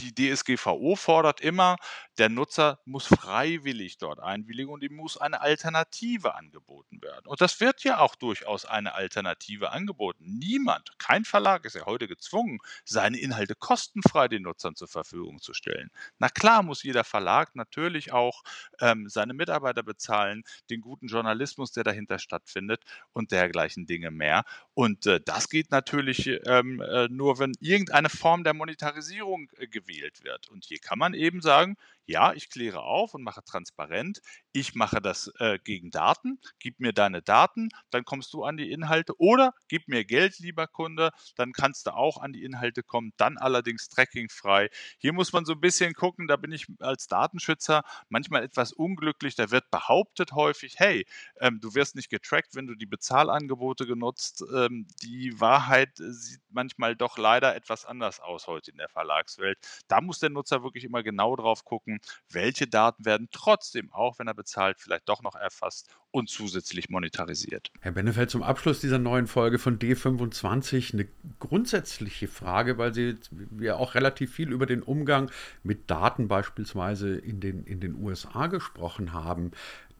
die 0.00 0.14
DSGVO 0.14 0.96
fordert 0.96 1.40
immer, 1.40 1.76
der 2.18 2.28
Nutzer 2.28 2.80
muss 2.84 3.06
freiwillig 3.06 3.98
dort 3.98 4.20
einwilligen 4.20 4.70
und 4.70 4.82
ihm 4.82 4.94
muss 4.96 5.16
eine 5.16 5.40
Alternative 5.40 6.34
angeboten 6.34 7.00
werden. 7.00 7.26
Und 7.26 7.40
das 7.40 7.60
wird 7.60 7.84
ja 7.84 7.98
auch 8.00 8.14
durchaus 8.14 8.64
eine 8.64 8.94
Alternative 8.94 9.72
angeboten. 9.72 10.38
Niemand, 10.38 10.98
kein 10.98 11.24
Verlag 11.24 11.64
ist 11.64 11.74
ja 11.74 11.86
heute 11.86 12.08
gezwungen, 12.08 12.58
seine 12.84 13.18
Inhalte 13.18 13.54
kostenfrei 13.54 14.28
den 14.28 14.42
Nutzern 14.42 14.74
zur 14.74 14.88
Verfügung 14.88 15.40
zu 15.40 15.54
stellen. 15.54 15.90
Na 16.18 16.28
klar 16.28 16.62
muss 16.62 16.82
jeder 16.82 17.04
Verlag 17.04 17.54
natürlich 17.54 18.12
auch 18.12 18.42
ähm, 18.80 19.08
seine 19.08 19.32
Mitarbeiter 19.32 19.82
bezahlen, 19.82 20.44
den 20.68 20.80
guten 20.80 21.06
Journalismus, 21.06 21.72
der 21.72 21.84
dahinter 21.84 22.18
stattfindet 22.18 22.82
und 23.12 23.32
dergleichen 23.32 23.86
Dinge 23.86 24.10
mehr. 24.10 24.44
Und 24.74 25.06
äh, 25.06 25.20
das 25.24 25.48
geht 25.48 25.70
natürlich 25.70 26.26
ähm, 26.46 26.80
äh, 26.80 27.08
nur, 27.08 27.38
wenn 27.38 27.52
irgendeine 27.60 28.10
Form 28.10 28.44
der 28.44 28.54
Monetarisierung 28.54 29.48
äh, 29.56 29.66
gewählt 29.66 30.22
wird. 30.24 30.48
Und 30.48 30.64
hier 30.64 30.78
kann 30.78 30.98
man 30.98 31.14
eben 31.14 31.40
sagen, 31.40 31.76
ja, 32.06 32.32
ich 32.32 32.50
kläre 32.50 32.80
auf 32.82 33.14
und 33.14 33.22
mache 33.22 33.42
transparent. 33.44 34.20
Ich 34.52 34.74
mache 34.74 35.00
das 35.00 35.32
äh, 35.38 35.58
gegen 35.62 35.90
Daten. 35.90 36.38
Gib 36.58 36.80
mir 36.80 36.92
deine 36.92 37.22
Daten, 37.22 37.68
dann 37.90 38.04
kommst 38.04 38.32
du 38.34 38.44
an 38.44 38.56
die 38.56 38.70
Inhalte. 38.70 39.14
Oder 39.18 39.54
gib 39.68 39.88
mir 39.88 40.04
Geld, 40.04 40.38
lieber 40.38 40.66
Kunde, 40.66 41.10
dann 41.36 41.52
kannst 41.52 41.86
du 41.86 41.92
auch 41.94 42.18
an 42.18 42.32
die 42.32 42.42
Inhalte 42.44 42.82
kommen. 42.82 43.12
Dann 43.16 43.38
allerdings 43.38 43.88
trackingfrei. 43.88 44.68
Hier 44.98 45.12
muss 45.12 45.32
man 45.32 45.44
so 45.44 45.52
ein 45.52 45.60
bisschen 45.60 45.94
gucken, 45.94 46.26
da 46.28 46.36
bin 46.36 46.52
ich 46.52 46.66
als 46.80 47.06
Datenschützer 47.06 47.82
manchmal 48.08 48.42
etwas 48.42 48.72
unglücklich. 48.72 49.34
Da 49.34 49.50
wird 49.50 49.70
behauptet 49.70 50.32
häufig, 50.32 50.74
hey, 50.78 51.06
ähm, 51.40 51.60
du 51.60 51.74
wirst 51.74 51.94
nicht 51.96 52.10
getrackt, 52.10 52.54
wenn 52.54 52.66
du 52.66 52.74
die 52.74 52.86
Bezahlangebote 52.86 53.86
genutzt. 53.86 54.44
Ähm, 54.54 54.86
die 55.02 55.40
Wahrheit 55.40 55.90
sieht 55.96 56.40
manchmal 56.50 56.96
doch 56.96 57.18
leider 57.18 57.54
etwas 57.54 57.84
anders 57.84 58.20
aus 58.20 58.46
heute 58.46 58.70
in 58.70 58.78
der 58.78 58.88
Verlagswelt. 58.88 59.58
Da 59.88 60.00
muss 60.00 60.18
der 60.18 60.30
Nutzer 60.30 60.62
wirklich 60.62 60.84
immer 60.84 61.02
genau 61.02 61.36
drauf 61.36 61.64
gucken, 61.64 61.91
welche 62.30 62.66
Daten 62.66 63.04
werden 63.04 63.28
trotzdem, 63.32 63.92
auch 63.92 64.18
wenn 64.18 64.26
er 64.26 64.34
bezahlt, 64.34 64.78
vielleicht 64.80 65.08
doch 65.08 65.22
noch 65.22 65.34
erfasst 65.34 65.88
und 66.10 66.28
zusätzlich 66.28 66.90
monetarisiert. 66.90 67.70
Herr 67.80 67.92
Benefeld, 67.92 68.30
zum 68.30 68.42
Abschluss 68.42 68.80
dieser 68.80 68.98
neuen 68.98 69.26
Folge 69.26 69.58
von 69.58 69.78
D25 69.78 70.92
eine 70.92 71.08
grundsätzliche 71.38 72.28
Frage, 72.28 72.78
weil 72.78 72.94
Sie 72.94 73.16
wir 73.30 73.78
auch 73.78 73.94
relativ 73.94 74.32
viel 74.32 74.52
über 74.52 74.66
den 74.66 74.82
Umgang 74.82 75.30
mit 75.62 75.90
Daten 75.90 76.28
beispielsweise 76.28 77.16
in 77.16 77.40
den, 77.40 77.64
in 77.64 77.80
den 77.80 77.96
USA 77.96 78.46
gesprochen 78.46 79.12
haben. 79.12 79.52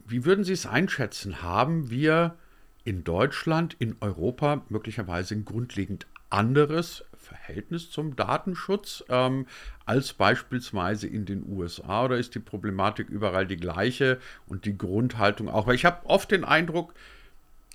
Wie 0.05 0.25
würden 0.25 0.45
Sie 0.45 0.53
es 0.53 0.67
einschätzen? 0.67 1.43
Haben 1.43 1.91
wir 1.91 2.37
in 2.85 3.05
Deutschland, 3.05 3.75
in 3.79 3.97
Europa 4.01 4.63
möglicherweise 4.69 5.35
ein 5.35 5.45
grundlegend 5.45 6.07
anderes 6.31 7.05
Verhältnis 7.23 7.91
zum 7.91 8.17
Datenschutz 8.17 9.05
ähm, 9.09 9.47
als 9.87 10.13
beispielsweise 10.13 11.07
in 11.07 11.25
den 11.25 11.45
USA 11.49 12.05
oder 12.05 12.19
ist 12.19 12.35
die 12.35 12.41
Problematik 12.41 13.09
überall 13.09 13.47
die 13.47 13.57
gleiche 13.57 14.19
und 14.47 14.65
die 14.65 14.77
Grundhaltung 14.77 15.49
auch? 15.49 15.67
Weil 15.67 15.75
ich 15.75 15.85
habe 15.85 16.07
oft 16.07 16.31
den 16.31 16.45
Eindruck, 16.45 16.95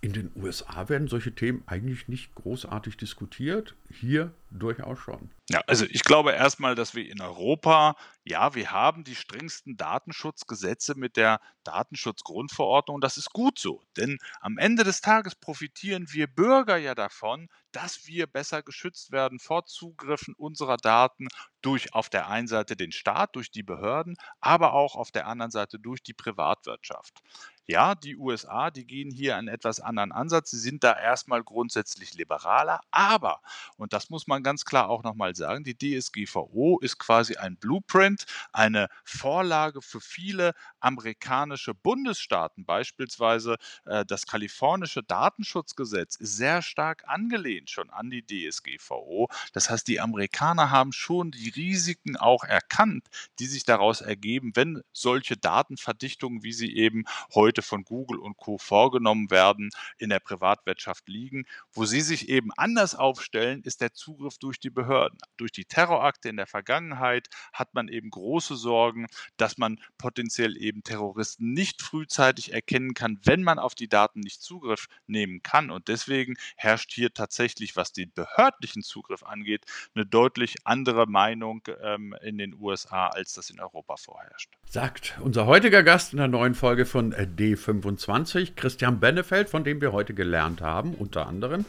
in 0.01 0.13
den 0.13 0.31
USA 0.35 0.89
werden 0.89 1.07
solche 1.07 1.33
Themen 1.33 1.63
eigentlich 1.65 2.07
nicht 2.07 2.35
großartig 2.35 2.97
diskutiert, 2.97 3.73
hier 3.91 4.31
durchaus 4.49 4.99
schon. 4.99 5.31
Ja, 5.49 5.61
also 5.67 5.85
ich 5.85 6.03
glaube 6.03 6.33
erstmal, 6.33 6.75
dass 6.75 6.93
wir 6.93 7.09
in 7.09 7.21
Europa, 7.21 7.95
ja, 8.23 8.53
wir 8.53 8.71
haben 8.71 9.03
die 9.03 9.15
strengsten 9.15 9.77
Datenschutzgesetze 9.77 10.95
mit 10.95 11.15
der 11.15 11.39
Datenschutzgrundverordnung. 11.63 12.99
Das 12.99 13.17
ist 13.17 13.31
gut 13.31 13.57
so, 13.59 13.81
denn 13.95 14.17
am 14.41 14.57
Ende 14.57 14.83
des 14.83 15.01
Tages 15.01 15.35
profitieren 15.35 16.07
wir 16.11 16.27
Bürger 16.27 16.77
ja 16.77 16.95
davon, 16.95 17.49
dass 17.71 18.07
wir 18.07 18.27
besser 18.27 18.63
geschützt 18.63 19.11
werden 19.11 19.39
vor 19.39 19.65
Zugriffen 19.65 20.33
unserer 20.35 20.77
Daten 20.77 21.27
durch 21.61 21.93
auf 21.93 22.09
der 22.09 22.27
einen 22.27 22.47
Seite 22.47 22.75
den 22.75 22.91
Staat, 22.91 23.35
durch 23.35 23.51
die 23.51 23.63
Behörden, 23.63 24.17
aber 24.39 24.73
auch 24.73 24.95
auf 24.95 25.11
der 25.11 25.27
anderen 25.27 25.51
Seite 25.51 25.79
durch 25.79 26.01
die 26.01 26.13
Privatwirtschaft. 26.13 27.21
Ja, 27.65 27.95
die 27.95 28.15
USA, 28.15 28.71
die 28.71 28.87
gehen 28.87 29.11
hier 29.11 29.35
einen 29.35 29.49
etwas 29.49 29.81
anderen 29.81 30.13
Ansatz. 30.13 30.51
Sie 30.51 30.59
sind 30.59 30.85
da 30.85 30.97
erstmal 30.97 31.43
grundsätzlich 31.43 32.13
liberaler, 32.13 32.79
aber, 32.91 33.41
und 33.75 33.91
das 33.91 34.09
muss 34.09 34.25
man 34.25 34.36
ganz 34.43 34.65
klar 34.65 34.89
auch 34.89 35.03
nochmal 35.03 35.35
sagen, 35.35 35.63
die 35.63 35.77
DSGVO 35.77 36.79
ist 36.79 36.97
quasi 36.97 37.35
ein 37.35 37.57
Blueprint, 37.57 38.25
eine 38.51 38.87
Vorlage 39.03 39.81
für 39.81 40.01
viele 40.01 40.53
amerikanische 40.79 41.73
Bundesstaaten. 41.73 42.65
Beispielsweise 42.65 43.57
äh, 43.85 44.05
das 44.05 44.25
kalifornische 44.25 45.03
Datenschutzgesetz 45.03 46.15
ist 46.15 46.37
sehr 46.37 46.61
stark 46.61 47.03
angelehnt 47.07 47.69
schon 47.69 47.89
an 47.89 48.09
die 48.09 48.25
DSGVO. 48.25 49.27
Das 49.53 49.69
heißt, 49.69 49.87
die 49.87 49.99
Amerikaner 49.99 50.71
haben 50.71 50.91
schon 50.91 51.31
die 51.31 51.49
Risiken 51.49 52.17
auch 52.17 52.43
erkannt, 52.43 53.07
die 53.39 53.45
sich 53.47 53.63
daraus 53.63 54.01
ergeben, 54.01 54.51
wenn 54.55 54.81
solche 54.93 55.37
Datenverdichtungen, 55.37 56.43
wie 56.43 56.53
sie 56.53 56.75
eben 56.75 57.05
heute 57.33 57.61
von 57.61 57.83
Google 57.83 58.19
und 58.19 58.37
Co. 58.37 58.57
vorgenommen 58.57 59.31
werden, 59.31 59.69
in 59.97 60.09
der 60.09 60.19
Privatwirtschaft 60.19 61.07
liegen. 61.07 61.45
Wo 61.71 61.85
sie 61.85 62.01
sich 62.01 62.29
eben 62.29 62.51
anders 62.55 62.95
aufstellen, 62.95 63.61
ist 63.63 63.81
der 63.81 63.93
Zugriff 63.93 64.26
Zugriff 64.27 64.37
durch 64.39 64.59
die 64.59 64.69
Behörden. 64.69 65.17
Durch 65.37 65.51
die 65.51 65.65
Terrorakte 65.65 66.29
in 66.29 66.37
der 66.37 66.47
Vergangenheit 66.47 67.27
hat 67.53 67.73
man 67.73 67.87
eben 67.87 68.09
große 68.09 68.55
Sorgen, 68.55 69.07
dass 69.37 69.57
man 69.57 69.79
potenziell 69.97 70.57
eben 70.57 70.83
Terroristen 70.83 71.53
nicht 71.53 71.81
frühzeitig 71.81 72.53
erkennen 72.53 72.93
kann, 72.93 73.19
wenn 73.23 73.43
man 73.43 73.59
auf 73.59 73.75
die 73.75 73.87
Daten 73.87 74.19
nicht 74.19 74.41
Zugriff 74.41 74.87
nehmen 75.07 75.41
kann. 75.43 75.71
Und 75.71 75.87
deswegen 75.87 76.35
herrscht 76.55 76.91
hier 76.91 77.13
tatsächlich, 77.13 77.75
was 77.75 77.93
den 77.93 78.11
behördlichen 78.13 78.81
Zugriff 78.81 79.23
angeht, 79.23 79.65
eine 79.95 80.05
deutlich 80.05 80.55
andere 80.65 81.07
Meinung 81.07 81.61
ähm, 81.81 82.15
in 82.21 82.37
den 82.37 82.55
USA, 82.59 83.07
als 83.07 83.33
das 83.33 83.49
in 83.49 83.59
Europa 83.59 83.97
vorherrscht. 83.97 84.49
Sagt 84.65 85.17
unser 85.21 85.45
heutiger 85.45 85.83
Gast 85.83 86.13
in 86.13 86.17
der 86.17 86.27
neuen 86.27 86.55
Folge 86.55 86.85
von 86.85 87.13
D25, 87.13 88.55
Christian 88.55 88.99
Bennefeld, 88.99 89.49
von 89.49 89.63
dem 89.63 89.81
wir 89.81 89.93
heute 89.93 90.13
gelernt 90.13 90.61
haben, 90.61 90.93
unter 90.93 91.27
anderem, 91.27 91.65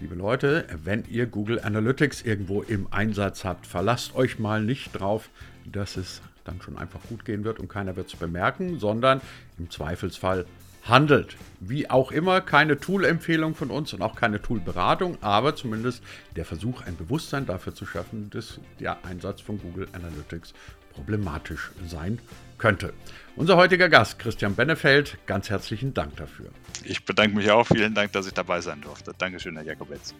Liebe 0.00 0.14
Leute, 0.14 0.64
wenn 0.84 1.02
ihr 1.10 1.26
Google 1.26 1.58
Analytics 1.58 2.22
irgendwo 2.22 2.62
im 2.62 2.86
Einsatz 2.92 3.44
habt, 3.44 3.66
verlasst 3.66 4.14
euch 4.14 4.38
mal 4.38 4.62
nicht 4.62 4.92
drauf, 4.92 5.28
dass 5.64 5.96
es 5.96 6.22
dann 6.44 6.62
schon 6.62 6.78
einfach 6.78 7.00
gut 7.08 7.24
gehen 7.24 7.42
wird 7.42 7.58
und 7.58 7.68
keiner 7.68 7.96
wird 7.96 8.06
es 8.06 8.14
bemerken, 8.14 8.78
sondern 8.78 9.20
im 9.58 9.70
Zweifelsfall 9.70 10.46
handelt. 10.84 11.36
Wie 11.58 11.90
auch 11.90 12.12
immer, 12.12 12.40
keine 12.40 12.78
Tool-Empfehlung 12.78 13.56
von 13.56 13.72
uns 13.72 13.92
und 13.92 14.00
auch 14.00 14.14
keine 14.14 14.40
Tool-Beratung, 14.40 15.18
aber 15.20 15.56
zumindest 15.56 16.04
der 16.36 16.44
Versuch, 16.44 16.82
ein 16.82 16.96
Bewusstsein 16.96 17.44
dafür 17.44 17.74
zu 17.74 17.84
schaffen, 17.84 18.30
dass 18.30 18.60
der 18.78 19.04
Einsatz 19.04 19.40
von 19.40 19.60
Google 19.60 19.88
Analytics 19.92 20.54
problematisch 20.94 21.72
sein 21.88 22.20
könnte. 22.58 22.92
Unser 23.36 23.56
heutiger 23.56 23.88
Gast, 23.88 24.18
Christian 24.18 24.56
Bennefeld, 24.56 25.16
ganz 25.26 25.48
herzlichen 25.48 25.94
Dank 25.94 26.16
dafür. 26.16 26.50
Ich 26.84 27.04
bedanke 27.04 27.36
mich 27.36 27.50
auch. 27.50 27.66
Vielen 27.66 27.94
Dank, 27.94 28.12
dass 28.12 28.26
ich 28.26 28.34
dabei 28.34 28.60
sein 28.60 28.80
durfte. 28.80 29.12
Dankeschön, 29.16 29.54
Herr 29.56 29.64
Jakobetz. 29.64 30.14